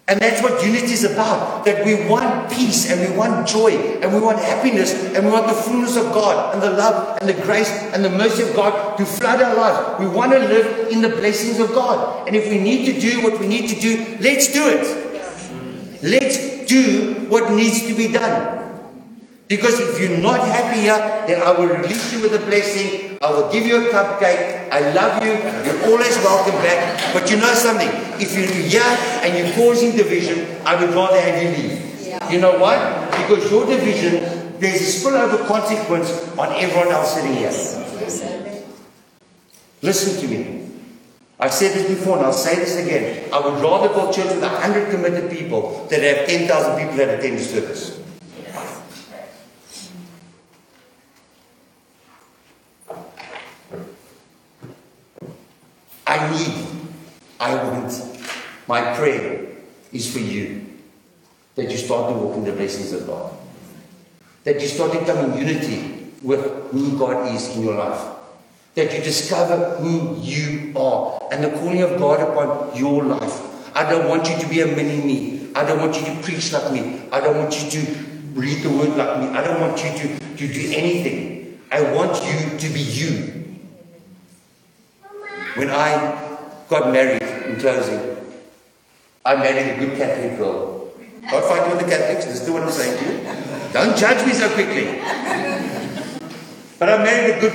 And 0.07 0.19
that's 0.19 0.41
what 0.41 0.65
unity 0.65 0.91
is 0.91 1.03
about. 1.03 1.63
That 1.65 1.85
we 1.85 2.09
want 2.09 2.51
peace 2.51 2.89
and 2.89 2.99
we 2.99 3.15
want 3.15 3.47
joy 3.47 3.77
and 4.01 4.11
we 4.11 4.19
want 4.19 4.39
happiness 4.39 4.91
and 5.15 5.23
we 5.23 5.31
want 5.31 5.47
the 5.47 5.53
fullness 5.53 5.95
of 5.95 6.11
God 6.11 6.55
and 6.55 6.63
the 6.63 6.71
love 6.71 7.19
and 7.21 7.29
the 7.29 7.39
grace 7.45 7.69
and 7.93 8.03
the 8.03 8.09
mercy 8.09 8.41
of 8.41 8.55
God 8.55 8.97
to 8.97 9.05
flood 9.05 9.39
our 9.39 9.55
lives. 9.55 9.99
We 9.99 10.07
want 10.07 10.31
to 10.31 10.39
live 10.39 10.91
in 10.91 11.01
the 11.01 11.09
blessings 11.09 11.59
of 11.59 11.69
God. 11.69 12.27
And 12.27 12.35
if 12.35 12.49
we 12.49 12.57
need 12.57 12.91
to 12.91 12.99
do 12.99 13.21
what 13.21 13.39
we 13.39 13.47
need 13.47 13.69
to 13.69 13.79
do, 13.79 14.17
let's 14.19 14.51
do 14.51 14.67
it. 14.67 16.01
Let's 16.01 16.65
do 16.65 17.27
what 17.29 17.51
needs 17.53 17.85
to 17.87 17.93
be 17.93 18.11
done. 18.11 18.60
Because 19.51 19.81
if 19.81 19.99
you're 19.99 20.17
not 20.19 20.47
happy 20.47 20.87
here, 20.87 20.95
then 21.27 21.43
I 21.43 21.51
will 21.51 21.67
release 21.67 22.13
you 22.13 22.21
with 22.21 22.33
a 22.33 22.39
blessing. 22.39 23.17
I 23.21 23.31
will 23.31 23.51
give 23.51 23.65
you 23.65 23.85
a 23.85 23.91
cupcake. 23.91 24.71
I 24.71 24.93
love 24.95 25.19
you. 25.25 25.35
You're 25.67 25.91
always 25.91 26.15
welcome 26.23 26.55
back. 26.63 27.13
But 27.13 27.29
you 27.29 27.35
know 27.35 27.53
something? 27.53 27.89
If 28.15 28.31
you're 28.31 28.47
here 28.47 28.79
and 29.27 29.37
you're 29.37 29.53
causing 29.53 29.91
division, 29.91 30.47
I 30.65 30.79
would 30.79 30.95
rather 30.95 31.19
have 31.19 31.43
you 31.43 31.49
leave. 31.49 32.07
Yeah. 32.07 32.31
You 32.31 32.39
know 32.39 32.59
why? 32.59 32.79
Because 33.11 33.51
your 33.51 33.65
division, 33.65 34.23
there's 34.61 34.79
a 34.79 34.87
spillover 34.87 35.45
consequence 35.45 36.09
on 36.37 36.53
everyone 36.53 36.87
else 36.87 37.15
sitting 37.15 37.33
here. 37.33 37.51
Listen 39.81 40.21
to 40.21 40.27
me. 40.29 40.69
I've 41.41 41.51
said 41.51 41.75
this 41.75 41.89
before 41.89 42.15
and 42.15 42.25
I'll 42.27 42.31
say 42.31 42.55
this 42.55 42.77
again. 42.77 43.27
I 43.33 43.39
would 43.41 43.61
rather 43.61 43.89
build 43.89 44.15
church 44.15 44.27
with 44.27 44.43
100 44.43 44.91
committed 44.91 45.29
people 45.29 45.87
than 45.89 46.03
have 46.03 46.25
10,000 46.25 46.79
people 46.79 46.95
that 46.95 47.19
attend 47.19 47.37
the 47.37 47.43
service. 47.43 48.00
I 56.11 56.29
need, 56.29 56.67
I 57.39 57.55
want, 57.55 57.93
my 58.67 58.95
prayer 58.97 59.47
is 59.93 60.11
for 60.11 60.19
you 60.19 60.67
that 61.55 61.71
you 61.71 61.77
start 61.77 62.11
to 62.11 62.19
walk 62.19 62.35
in 62.35 62.43
the 62.43 62.51
blessings 62.51 62.91
of 62.91 63.07
God. 63.07 63.31
That 64.43 64.59
you 64.59 64.67
start 64.67 64.91
to 64.91 65.05
come 65.05 65.31
in 65.31 65.47
unity 65.47 66.11
with 66.21 66.43
who 66.71 66.99
God 66.99 67.33
is 67.33 67.55
in 67.55 67.63
your 67.63 67.75
life. 67.75 68.17
That 68.75 68.93
you 68.93 69.01
discover 69.01 69.77
who 69.77 70.17
you 70.19 70.77
are 70.77 71.29
and 71.31 71.45
the 71.45 71.49
calling 71.51 71.81
of 71.81 71.97
God 71.97 72.19
upon 72.19 72.75
your 72.75 73.05
life. 73.05 73.73
I 73.73 73.89
don't 73.89 74.09
want 74.09 74.29
you 74.29 74.37
to 74.37 74.47
be 74.49 74.59
a 74.59 74.67
mini 74.67 75.01
me. 75.01 75.49
I 75.55 75.63
don't 75.63 75.79
want 75.79 75.95
you 75.95 76.03
to 76.13 76.21
preach 76.23 76.51
like 76.51 76.73
me. 76.73 77.03
I 77.13 77.21
don't 77.21 77.37
want 77.37 77.55
you 77.63 77.71
to 77.71 77.91
read 78.33 78.63
the 78.63 78.69
word 78.69 78.97
like 78.97 79.17
me. 79.21 79.27
I 79.27 79.47
don't 79.47 79.61
want 79.61 79.81
you 79.81 79.91
to, 79.91 80.19
to 80.19 80.53
do 80.53 80.73
anything. 80.75 81.61
I 81.71 81.81
want 81.93 82.21
you 82.25 82.57
to 82.57 82.73
be 82.73 82.81
you. 82.81 83.40
When 85.55 85.69
I 85.69 86.39
got 86.69 86.91
married, 86.93 87.21
in 87.21 87.59
closing, 87.59 87.99
I 89.25 89.35
married 89.35 89.75
a 89.75 89.79
good 89.79 89.97
Catholic 89.97 90.37
girl. 90.37 90.93
Not 91.23 91.43
fighting 91.43 91.75
with 91.75 91.85
the 91.85 91.91
Catholics, 91.91 92.25
this 92.25 92.41
is 92.41 92.49
what 92.49 92.63
I'm 92.63 92.71
saying 92.71 92.97
to 92.97 93.05
you. 93.11 93.73
Don't 93.73 93.97
judge 93.97 94.25
me 94.25 94.31
so 94.31 94.47
quickly. 94.53 95.01
But 96.79 96.89
I 96.89 97.03
married 97.03 97.35
a 97.35 97.39
good 97.41 97.53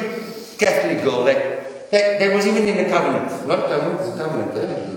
Catholic 0.58 1.02
girl 1.02 1.24
that, 1.24 1.90
that, 1.90 2.20
that 2.20 2.34
was 2.34 2.46
even 2.46 2.68
in 2.68 2.76
the 2.76 2.90
covenant. 2.90 3.48
Not 3.48 3.66
covenant, 3.66 4.00
it's 4.00 4.14
a 4.14 4.22
covenant. 4.22 4.56
Eh? 4.56 4.96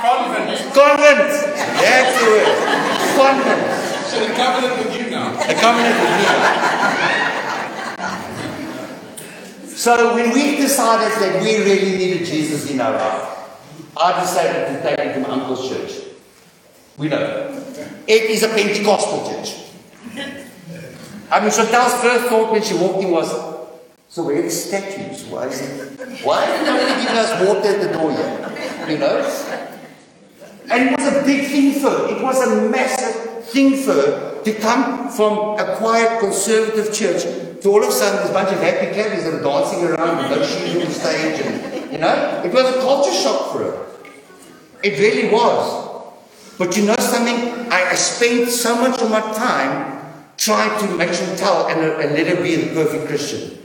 Convent. 0.00 0.72
Convent. 0.72 1.28
That's 1.76 2.20
the 2.20 2.26
word. 2.30 2.56
Convent. 3.16 3.62
So 4.08 4.26
the 4.26 4.32
covenant 4.34 4.78
with 4.78 4.96
you 4.98 5.10
now. 5.10 5.34
A 5.34 5.54
covenant 5.54 5.96
with 6.00 7.22
me. 7.22 7.27
So 9.78 10.12
when 10.16 10.32
we 10.32 10.56
decided 10.56 11.22
that 11.22 11.40
we 11.40 11.56
really 11.58 11.96
needed 11.96 12.26
Jesus 12.26 12.68
in 12.68 12.80
our 12.80 12.90
life, 12.90 13.48
I 13.96 14.18
decided 14.18 14.74
to 14.74 14.82
take 14.82 14.98
him 14.98 15.22
to 15.22 15.28
my 15.28 15.34
uncle's 15.34 15.68
church. 15.68 16.02
We 16.96 17.08
know. 17.08 17.62
It 18.08 18.22
is 18.28 18.42
a 18.42 18.48
Pentecostal 18.48 19.30
church. 19.30 19.54
I 21.30 21.38
mean, 21.38 21.52
Chantal's 21.52 21.94
first 22.02 22.26
thought 22.26 22.50
when 22.50 22.60
she 22.60 22.74
walked 22.74 23.04
in 23.04 23.12
was, 23.12 23.30
so 24.08 24.24
where 24.24 24.40
are 24.40 24.42
the 24.42 24.50
statues? 24.50 25.26
Why 25.26 25.46
is 25.46 25.60
it, 25.60 26.24
why 26.24 26.44
are 26.44 26.64
they 26.64 26.70
only 26.70 27.02
giving 27.04 27.16
us 27.16 27.46
water 27.46 27.68
at 27.68 27.80
the 27.80 27.92
door 27.96 28.10
yet? 28.10 28.90
You 28.90 28.98
know? 28.98 29.20
And 30.72 30.90
it 30.90 30.98
was 30.98 31.22
a 31.22 31.24
big 31.24 31.46
thing 31.46 31.80
for 31.80 31.90
her. 31.90 32.16
It 32.16 32.20
was 32.20 32.42
a 32.48 32.68
massive 32.68 33.44
thing 33.44 33.76
for 33.76 33.92
her 33.92 34.42
to 34.42 34.52
come 34.54 35.08
from 35.08 35.56
a 35.60 35.76
quiet 35.76 36.18
conservative 36.18 36.92
church 36.92 37.47
to 37.60 37.70
all 37.70 37.82
of 37.82 37.88
a 37.88 37.92
sudden 37.92 38.28
a 38.28 38.32
bunch 38.32 38.52
of 38.52 38.60
happy 38.60 38.86
that 38.94 39.34
are 39.34 39.42
dancing 39.42 39.84
around 39.84 40.30
with 40.30 40.48
shoes 40.48 40.74
on 40.74 40.80
the 40.80 40.94
stage 40.94 41.40
and 41.44 41.92
you 41.92 41.98
know 41.98 42.42
it 42.44 42.52
was 42.52 42.76
a 42.76 42.80
culture 42.80 43.12
shock 43.12 43.52
for 43.52 43.58
her 43.58 43.88
It 44.82 44.98
really 44.98 45.28
was. 45.28 45.88
But 46.58 46.76
you 46.76 46.86
know 46.86 46.96
something? 46.96 47.70
I, 47.70 47.90
I 47.90 47.94
spent 47.94 48.48
so 48.50 48.76
much 48.76 49.00
of 49.00 49.10
my 49.10 49.20
time 49.20 49.98
trying 50.36 50.78
to 50.80 50.96
make 50.96 51.12
Chantal 51.12 51.66
and, 51.66 51.80
uh, 51.80 51.98
and 51.98 52.14
let 52.14 52.26
her 52.28 52.42
be 52.42 52.56
the 52.56 52.74
perfect 52.74 53.06
Christian. 53.06 53.58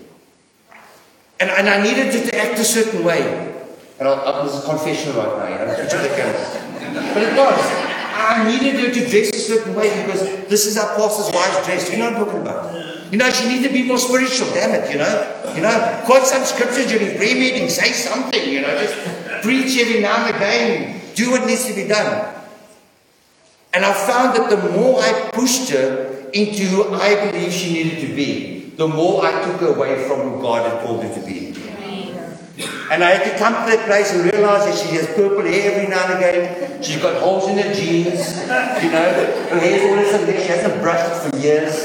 And, 1.39 1.49
and 1.49 1.69
I 1.69 1.83
needed 1.83 2.13
her 2.13 2.31
to 2.31 2.37
act 2.37 2.59
a 2.59 2.63
certain 2.63 3.03
way. 3.03 3.53
And 3.99 4.07
I'll, 4.07 4.19
I'll, 4.21 4.43
this 4.43 4.55
is 4.55 4.63
a 4.63 4.67
confession 4.67 5.15
right 5.15 5.37
now, 5.37 5.47
you 5.49 5.65
know, 5.65 5.75
But 7.13 7.23
it 7.23 7.37
was. 7.37 7.92
I 8.13 8.47
needed 8.47 8.79
her 8.79 8.91
to 8.91 9.09
dress 9.09 9.29
a 9.29 9.39
certain 9.39 9.75
way 9.75 9.89
because 10.03 10.21
this 10.47 10.65
is 10.65 10.77
how 10.77 10.95
pastor's 10.95 11.33
wives 11.33 11.65
dress. 11.65 11.91
You 11.91 11.97
know 11.97 12.11
what 12.11 12.19
I'm 12.19 12.25
talking 12.25 12.41
about? 12.41 13.11
You 13.11 13.17
know, 13.17 13.29
she 13.29 13.47
needs 13.47 13.67
to 13.67 13.73
be 13.73 13.83
more 13.83 13.97
spiritual, 13.97 14.47
damn 14.53 14.71
it, 14.71 14.91
you 14.91 14.97
know. 14.97 15.53
You 15.55 15.61
know, 15.61 16.01
quote 16.05 16.25
some 16.25 16.43
scriptures 16.45 16.87
during 16.87 17.15
prayer 17.17 17.35
meeting, 17.35 17.69
say 17.69 17.91
something, 17.91 18.49
you 18.49 18.61
know, 18.61 18.69
just 18.69 18.95
preach 19.43 19.77
every 19.77 20.01
now 20.01 20.25
and 20.25 20.35
again, 20.35 21.01
do 21.13 21.31
what 21.31 21.45
needs 21.45 21.65
to 21.65 21.73
be 21.73 21.87
done. 21.87 22.33
And 23.73 23.85
I 23.85 23.93
found 23.93 24.37
that 24.37 24.49
the 24.49 24.69
more 24.71 24.99
I 25.01 25.29
pushed 25.33 25.69
her 25.69 26.29
into 26.33 26.63
who 26.63 26.93
I 26.93 27.31
believe 27.31 27.51
she 27.51 27.73
needed 27.73 28.07
to 28.07 28.15
be, 28.15 28.71
the 28.77 28.87
more 28.87 29.25
I 29.25 29.43
took 29.43 29.61
her 29.61 29.75
away 29.75 30.07
from 30.07 30.21
who 30.21 30.41
God 30.41 30.71
had 30.71 30.83
called 30.83 31.03
her 31.03 31.13
to 31.13 31.25
be. 31.25 31.51
And 32.57 33.03
I 33.03 33.11
had 33.11 33.31
to 33.31 33.37
come 33.39 33.53
to 33.53 33.75
that 33.75 33.85
place 33.87 34.13
and 34.13 34.31
realize 34.31 34.65
that 34.65 34.77
she 34.77 34.95
has 34.95 35.07
purple 35.07 35.41
hair 35.41 35.71
every 35.71 35.89
now 35.89 36.05
and 36.05 36.17
again. 36.17 36.83
She's 36.83 37.01
got 37.01 37.19
holes 37.19 37.49
in 37.49 37.57
her 37.57 37.73
jeans. 37.73 38.41
You 38.83 38.91
know, 38.91 39.09
her 39.49 39.59
hair's 39.59 39.89
always 39.89 40.13
in 40.13 40.27
there. 40.27 40.39
She 40.39 40.47
hasn't 40.47 40.81
brushed 40.81 41.09
it 41.09 41.31
for 41.31 41.37
years. 41.37 41.83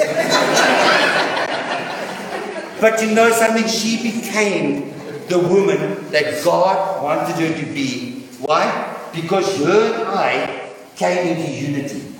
but 2.80 3.00
you 3.00 3.14
know 3.14 3.30
something? 3.30 3.66
She 3.66 4.02
became 4.02 4.92
the 5.28 5.38
woman 5.38 6.10
that 6.10 6.44
God 6.44 7.02
wanted 7.02 7.36
her 7.36 7.64
to 7.64 7.66
be. 7.72 8.26
Why? 8.40 8.94
Because 9.14 9.58
her 9.64 9.94
and 9.94 10.08
I 10.08 10.72
came 10.96 11.36
into 11.36 11.50
unity. 11.50 12.14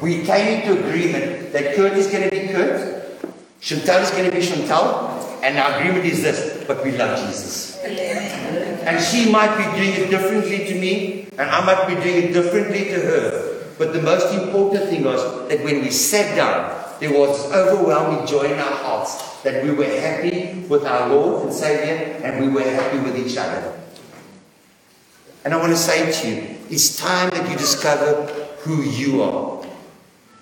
We 0.00 0.24
came 0.24 0.60
into 0.60 0.78
agreement 0.78 1.52
that 1.52 1.76
Kurt 1.76 1.92
is 1.92 2.06
going 2.06 2.24
to 2.24 2.30
be 2.30 2.48
Kurt, 2.48 3.04
Chantal 3.60 4.02
is 4.02 4.10
going 4.10 4.28
to 4.28 4.36
be 4.36 4.44
Chantal, 4.44 5.40
and 5.42 5.58
our 5.58 5.78
agreement 5.78 6.04
is 6.04 6.22
this, 6.22 6.51
but 6.66 6.84
we 6.84 6.92
love 6.92 7.18
Jesus. 7.26 7.78
And 7.82 9.02
she 9.02 9.30
might 9.30 9.56
be 9.56 9.64
doing 9.76 9.94
it 9.94 10.10
differently 10.10 10.66
to 10.66 10.74
me, 10.78 11.26
and 11.38 11.50
I 11.50 11.64
might 11.64 11.86
be 11.88 11.94
doing 11.94 12.28
it 12.28 12.32
differently 12.32 12.84
to 12.86 13.00
her. 13.00 13.74
But 13.78 13.92
the 13.92 14.02
most 14.02 14.32
important 14.34 14.88
thing 14.90 15.04
was 15.04 15.48
that 15.48 15.64
when 15.64 15.82
we 15.82 15.90
sat 15.90 16.36
down, 16.36 16.78
there 17.00 17.12
was 17.18 17.50
overwhelming 17.52 18.26
joy 18.26 18.44
in 18.44 18.58
our 18.58 18.76
hearts 18.84 19.42
that 19.42 19.64
we 19.64 19.72
were 19.72 19.84
happy 19.84 20.60
with 20.68 20.84
our 20.84 21.08
Lord 21.08 21.44
and 21.44 21.52
Savior, 21.52 22.20
and 22.22 22.40
we 22.40 22.48
were 22.48 22.62
happy 22.62 22.98
with 22.98 23.16
each 23.18 23.36
other. 23.36 23.78
And 25.44 25.52
I 25.52 25.56
want 25.56 25.72
to 25.72 25.76
say 25.76 26.12
to 26.12 26.28
you, 26.28 26.56
it's 26.70 26.96
time 26.96 27.30
that 27.30 27.50
you 27.50 27.56
discover 27.56 28.26
who 28.60 28.82
you 28.82 29.22
are. 29.22 29.66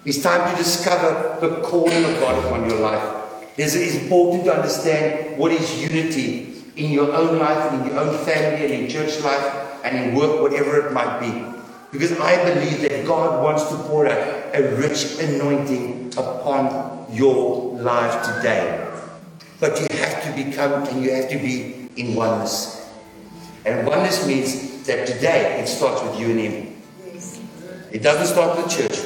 It's 0.04 0.22
time 0.22 0.50
to 0.50 0.56
discover 0.62 1.38
the 1.40 1.62
calling 1.62 2.04
of 2.04 2.20
God 2.20 2.44
upon 2.44 2.68
your 2.68 2.80
life. 2.80 3.29
It's 3.60 3.74
important 3.74 4.44
to 4.44 4.54
understand 4.54 5.36
what 5.36 5.52
is 5.52 5.82
unity 5.82 6.64
in 6.76 6.90
your 6.90 7.12
own 7.12 7.38
life, 7.38 7.74
in 7.74 7.88
your 7.88 8.00
own 8.00 8.16
family, 8.24 8.64
and 8.64 8.84
in 8.84 8.88
church 8.88 9.20
life, 9.20 9.84
and 9.84 9.98
in 9.98 10.14
work, 10.14 10.40
whatever 10.40 10.86
it 10.86 10.92
might 10.92 11.20
be. 11.20 11.44
Because 11.92 12.18
I 12.20 12.42
believe 12.42 12.80
that 12.88 13.04
God 13.04 13.44
wants 13.44 13.68
to 13.68 13.76
pour 13.84 14.06
out 14.06 14.16
a 14.54 14.62
rich 14.76 15.18
anointing 15.20 16.14
upon 16.16 17.04
your 17.12 17.76
life 17.76 18.24
today. 18.24 18.88
But 19.58 19.78
you 19.78 19.98
have 19.98 20.24
to 20.24 20.42
become 20.42 20.86
and 20.86 21.04
you 21.04 21.12
have 21.12 21.28
to 21.28 21.36
be 21.36 21.88
in 21.96 22.14
oneness. 22.14 22.88
And 23.66 23.86
oneness 23.86 24.26
means 24.26 24.86
that 24.86 25.06
today 25.06 25.60
it 25.60 25.66
starts 25.66 26.02
with 26.02 26.18
you 26.18 26.30
and 26.30 26.40
Him. 26.40 26.82
It 27.92 28.02
doesn't 28.02 28.26
start 28.26 28.56
with 28.56 28.74
church. 28.74 29.04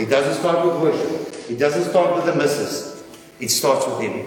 It 0.00 0.10
doesn't 0.10 0.40
start 0.40 0.66
with 0.66 0.82
worship. 0.82 1.50
It 1.50 1.58
doesn't 1.58 1.88
start 1.88 2.16
with 2.16 2.24
the 2.24 2.34
missus. 2.34 2.91
It 3.42 3.50
starts 3.50 3.84
with 3.88 3.98
Him. 4.02 4.24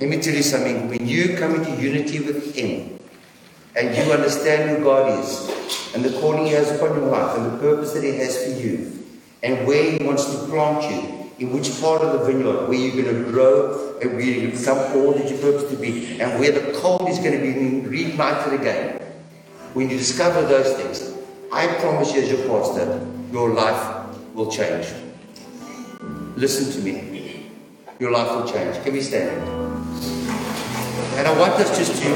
Let 0.00 0.10
me 0.10 0.20
tell 0.20 0.34
you 0.34 0.42
something. 0.42 0.88
When 0.88 1.06
you 1.06 1.36
come 1.36 1.54
into 1.54 1.80
unity 1.80 2.18
with 2.18 2.56
Him 2.56 2.98
and 3.76 3.96
you 3.96 4.12
understand 4.12 4.68
who 4.68 4.82
God 4.82 5.20
is 5.20 5.94
and 5.94 6.04
the 6.04 6.10
calling 6.18 6.46
He 6.46 6.50
has 6.50 6.72
upon 6.72 6.96
your 6.96 7.06
life 7.06 7.38
and 7.38 7.52
the 7.52 7.58
purpose 7.58 7.92
that 7.92 8.02
He 8.02 8.16
has 8.16 8.36
for 8.42 8.60
you 8.60 9.06
and 9.44 9.64
where 9.64 9.92
He 9.92 10.04
wants 10.04 10.24
to 10.24 10.38
plant 10.48 10.90
you, 10.90 11.30
in 11.38 11.52
which 11.52 11.70
part 11.80 12.02
of 12.02 12.18
the 12.18 12.26
vineyard, 12.26 12.68
where 12.68 12.76
you're 12.76 13.00
going 13.00 13.24
to 13.24 13.30
grow 13.30 13.96
and 14.02 14.14
where 14.14 14.22
you 14.22 14.50
become 14.50 14.78
all 14.96 15.12
that 15.12 15.30
you're 15.30 15.38
purposed 15.38 15.70
to 15.70 15.76
be, 15.76 16.20
and 16.20 16.40
where 16.40 16.50
the 16.50 16.72
cold 16.80 17.08
is 17.08 17.18
going 17.20 17.32
to 17.32 17.40
be 17.40 17.88
reignited 17.88 18.60
again. 18.60 19.00
When 19.72 19.88
you 19.88 19.96
discover 19.96 20.42
those 20.42 20.76
things, 20.76 21.14
I 21.52 21.68
promise 21.78 22.12
you 22.12 22.22
as 22.22 22.28
your 22.28 22.46
pastor, 22.48 23.06
your 23.30 23.50
life 23.54 24.14
will 24.34 24.50
change. 24.50 24.88
Listen 26.36 26.72
to 26.72 26.80
me 26.80 27.09
your 28.00 28.10
life 28.10 28.34
will 28.34 28.50
change. 28.50 28.82
Can 28.82 28.94
we 28.94 29.02
stand? 29.02 29.46
And 31.18 31.28
I 31.28 31.38
want 31.38 31.52
us 31.60 31.76
just 31.76 32.02
to, 32.02 32.08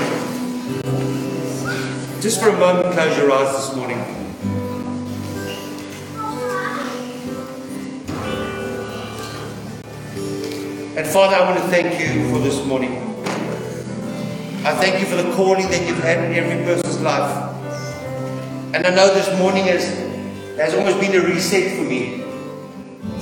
just 2.22 2.40
for 2.40 2.48
a 2.48 2.58
moment, 2.58 2.94
close 2.94 3.18
your 3.18 3.30
eyes 3.30 3.54
this 3.54 3.76
morning. 3.76 3.98
And 10.96 11.06
Father, 11.06 11.36
I 11.36 11.50
want 11.50 11.62
to 11.62 11.68
thank 11.68 12.00
you 12.00 12.30
for 12.30 12.38
this 12.38 12.64
morning. 12.64 12.96
I 14.64 14.74
thank 14.76 15.00
you 15.00 15.06
for 15.06 15.16
the 15.16 15.30
calling 15.36 15.68
that 15.68 15.86
you've 15.86 16.02
had 16.02 16.24
in 16.24 16.32
every 16.32 16.64
person's 16.64 17.02
life. 17.02 17.52
And 18.74 18.86
I 18.86 18.94
know 18.94 19.12
this 19.12 19.38
morning 19.38 19.64
has, 19.64 19.84
has 20.56 20.72
almost 20.74 20.98
been 20.98 21.14
a 21.14 21.26
reset 21.26 21.76
for 21.76 21.82
me. 21.82 22.23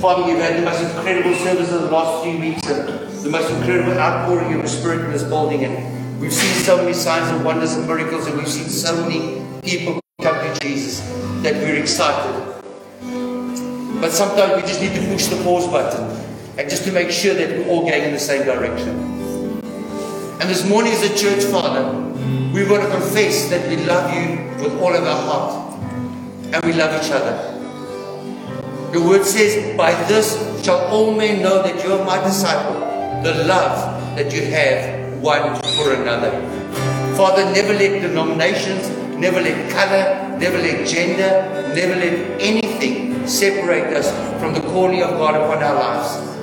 Father, 0.03 0.25
we've 0.25 0.35
had 0.35 0.59
the 0.59 0.65
most 0.65 0.81
incredible 0.81 1.33
service 1.33 1.71
of 1.71 1.83
the 1.83 1.89
last 1.89 2.25
few 2.25 2.37
weeks 2.37 2.67
and 2.67 2.89
the 3.23 3.29
most 3.29 3.49
incredible 3.49 3.93
outpouring 3.93 4.53
of 4.53 4.61
the 4.61 4.67
Spirit 4.67 5.05
in 5.05 5.11
this 5.13 5.23
building. 5.23 5.63
And 5.63 6.19
we've 6.19 6.33
seen 6.33 6.53
so 6.65 6.75
many 6.75 6.91
signs 6.91 7.29
and 7.29 7.45
wonders 7.45 7.75
and 7.75 7.87
miracles, 7.87 8.27
and 8.27 8.35
we've 8.35 8.49
seen 8.49 8.67
so 8.67 9.01
many 9.07 9.41
people 9.61 10.01
come 10.21 10.35
to 10.35 10.59
Jesus 10.59 10.99
that 11.41 11.53
we're 11.53 11.77
excited. 11.77 12.35
But 14.01 14.11
sometimes 14.11 14.61
we 14.61 14.67
just 14.67 14.81
need 14.81 14.93
to 14.93 15.07
push 15.07 15.27
the 15.27 15.41
pause 15.41 15.67
button 15.67 16.03
and 16.59 16.69
just 16.69 16.83
to 16.83 16.91
make 16.91 17.09
sure 17.09 17.33
that 17.35 17.47
we're 17.51 17.69
all 17.69 17.89
going 17.89 18.03
in 18.03 18.11
the 18.11 18.19
same 18.19 18.43
direction. 18.43 18.89
And 20.41 20.49
this 20.49 20.67
morning 20.67 20.91
as 20.91 21.03
a 21.03 21.17
church, 21.17 21.45
Father, 21.45 21.97
we 22.51 22.67
want 22.67 22.83
to 22.83 22.89
confess 22.89 23.49
that 23.49 23.69
we 23.69 23.77
love 23.85 24.13
you 24.13 24.51
with 24.61 24.81
all 24.81 24.93
of 24.93 25.05
our 25.05 25.21
heart 25.21 25.81
and 26.53 26.65
we 26.65 26.73
love 26.73 27.01
each 27.01 27.09
other. 27.09 27.52
The 28.93 29.01
word 29.01 29.25
says, 29.25 29.75
By 29.75 29.91
this 30.05 30.37
shall 30.63 30.85
all 30.93 31.15
men 31.15 31.41
know 31.41 31.63
that 31.63 31.83
you 31.83 31.93
are 31.93 32.05
my 32.05 32.23
disciple, 32.23 32.79
the 33.23 33.43
love 33.45 34.15
that 34.15 34.31
you 34.31 34.45
have 34.45 35.19
one 35.19 35.55
for 35.73 35.93
another. 35.93 36.29
Father, 37.17 37.43
never 37.51 37.73
let 37.73 38.03
denominations, 38.03 38.87
never 39.17 39.41
let 39.41 39.71
color, 39.71 40.37
never 40.37 40.59
let 40.59 40.87
gender, 40.87 41.73
never 41.73 41.95
let 41.95 42.39
anything 42.39 43.25
separate 43.25 43.97
us 43.97 44.11
from 44.39 44.53
the 44.53 44.61
calling 44.61 45.01
of 45.01 45.17
God 45.17 45.41
upon 45.41 45.63
our 45.63 45.73
lives. 45.73 46.37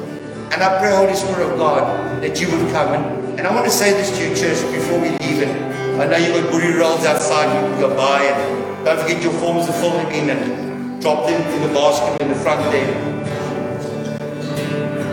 And 0.52 0.60
I 0.60 0.80
pray, 0.80 0.90
Holy 0.90 1.14
Spirit 1.14 1.52
of 1.52 1.56
God, 1.56 2.20
that 2.20 2.40
you 2.40 2.50
would 2.50 2.72
come. 2.72 2.94
And, 2.94 3.38
and 3.38 3.46
I 3.46 3.54
want 3.54 3.66
to 3.66 3.70
say 3.70 3.92
this 3.92 4.10
to 4.18 4.28
you, 4.28 4.34
church, 4.34 4.60
before 4.74 4.98
we 4.98 5.10
leave. 5.22 5.44
And 5.46 6.02
I 6.02 6.06
know 6.06 6.16
you've 6.16 6.42
got 6.42 6.52
boerie 6.52 6.76
rolls 6.80 7.04
outside, 7.04 7.54
you 7.54 7.70
can 7.70 7.80
go 7.80 7.96
by. 7.96 8.24
And 8.24 8.84
don't 8.84 8.98
forget 8.98 9.22
your 9.22 9.34
forms 9.34 9.66
to 9.66 9.72
fill 9.74 9.92
them 9.92 10.10
in. 10.10 10.30
And 10.30 10.69
drop 11.00 11.26
into 11.30 11.66
the 11.66 11.72
basket 11.72 12.20
in 12.20 12.28
the 12.28 12.34
front 12.34 12.60
there. 12.70 12.92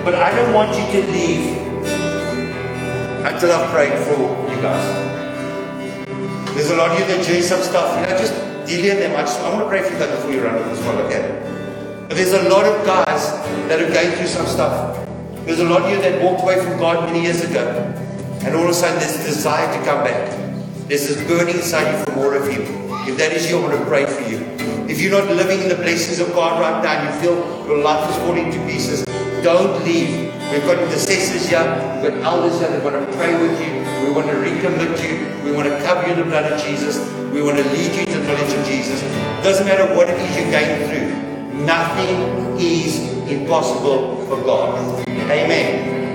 But 0.04 0.16
I 0.16 0.36
don't 0.36 0.54
want 0.54 0.76
you 0.76 0.86
to 0.92 1.12
leave 1.12 1.58
until 3.26 3.52
I've 3.54 3.70
prayed 3.72 3.98
for 4.04 4.20
you 4.52 4.62
guys. 4.62 5.08
There's 6.56 6.72
a 6.72 6.76
lot 6.76 6.92
of 6.92 7.00
you 7.00 7.06
that 7.06 7.26
doing 7.26 7.42
some 7.42 7.62
stuff, 7.62 7.96
you 7.96 8.02
know, 8.02 8.18
just 8.18 8.34
delay 8.68 9.00
them. 9.00 9.16
I, 9.16 9.22
just, 9.22 9.40
I 9.40 9.50
want 9.50 9.64
to 9.64 9.70
pray 9.70 9.82
for 9.82 9.94
you 9.94 10.00
guys 10.00 10.12
before 10.12 10.32
you 10.32 10.44
run 10.44 10.56
as 10.56 10.80
well, 10.82 10.98
okay? 11.06 12.06
But 12.10 12.18
there's 12.18 12.34
a 12.34 12.50
lot 12.50 12.66
of 12.66 12.86
guys 12.86 13.32
that 13.70 13.82
are 13.82 13.94
going 13.94 14.12
through 14.18 14.28
some 14.28 14.46
stuff. 14.46 15.08
There's 15.46 15.60
a 15.60 15.66
lot 15.66 15.84
of 15.84 15.92
you 15.92 16.02
that 16.02 16.22
walked 16.22 16.44
away 16.44 16.60
from 16.62 16.78
God 16.80 17.06
many 17.06 17.24
years 17.24 17.42
ago. 17.44 17.66
And 18.44 18.56
all 18.56 18.64
of 18.64 18.70
a 18.70 18.74
sudden 18.74 19.00
there's 19.00 19.16
a 19.20 19.24
desire 19.24 19.68
to 19.78 19.86
come 19.86 20.04
back. 20.04 20.32
There's 20.88 21.08
this 21.08 21.28
burning 21.28 21.56
inside 21.56 21.92
you 21.92 22.06
for 22.06 22.12
more 22.12 22.36
of 22.36 22.48
Him. 22.48 22.87
If 23.08 23.16
that 23.20 23.32
is 23.32 23.50
you, 23.50 23.58
I 23.58 23.62
want 23.62 23.80
to 23.80 23.86
pray 23.86 24.06
for 24.06 24.20
you. 24.28 24.44
If 24.92 25.00
you're 25.00 25.16
not 25.16 25.34
living 25.34 25.62
in 25.62 25.70
the 25.70 25.76
blessings 25.76 26.20
of 26.20 26.36
God 26.36 26.60
right 26.60 26.84
now, 26.84 27.08
you 27.08 27.22
feel 27.22 27.36
your 27.66 27.82
life 27.82 28.10
is 28.10 28.18
falling 28.18 28.52
to 28.52 28.60
pieces, 28.68 29.06
don't 29.42 29.82
leave. 29.86 30.28
We've 30.52 30.68
got 30.68 30.78
intercessors 30.84 31.48
here, 31.48 31.64
we've 32.04 32.12
got 32.12 32.22
elders 32.24 32.60
here 32.60 32.70
that 32.70 32.84
want 32.84 33.00
to 33.00 33.18
pray 33.18 33.32
with 33.42 33.56
you. 33.64 33.80
We 34.06 34.14
want 34.14 34.28
to 34.28 34.34
recommit 34.34 35.00
you. 35.00 35.44
We 35.46 35.56
want 35.56 35.70
to 35.70 35.80
cover 35.86 36.06
you 36.06 36.14
in 36.16 36.20
the 36.20 36.26
blood 36.26 36.52
of 36.52 36.62
Jesus. 36.62 37.00
We 37.32 37.42
want 37.42 37.56
to 37.58 37.64
lead 37.72 37.96
you 37.96 38.06
to 38.08 38.20
the 38.20 38.28
knowledge 38.28 38.54
of 38.54 38.66
Jesus. 38.66 39.02
Doesn't 39.42 39.66
matter 39.66 39.88
what 39.96 40.10
it 40.10 40.20
is 40.20 40.36
you're 40.36 40.52
going 40.52 40.90
through. 40.90 41.64
Nothing 41.64 42.60
is 42.60 43.00
impossible 43.32 44.26
for 44.28 44.36
God. 44.44 45.08
Amen. 45.08 46.07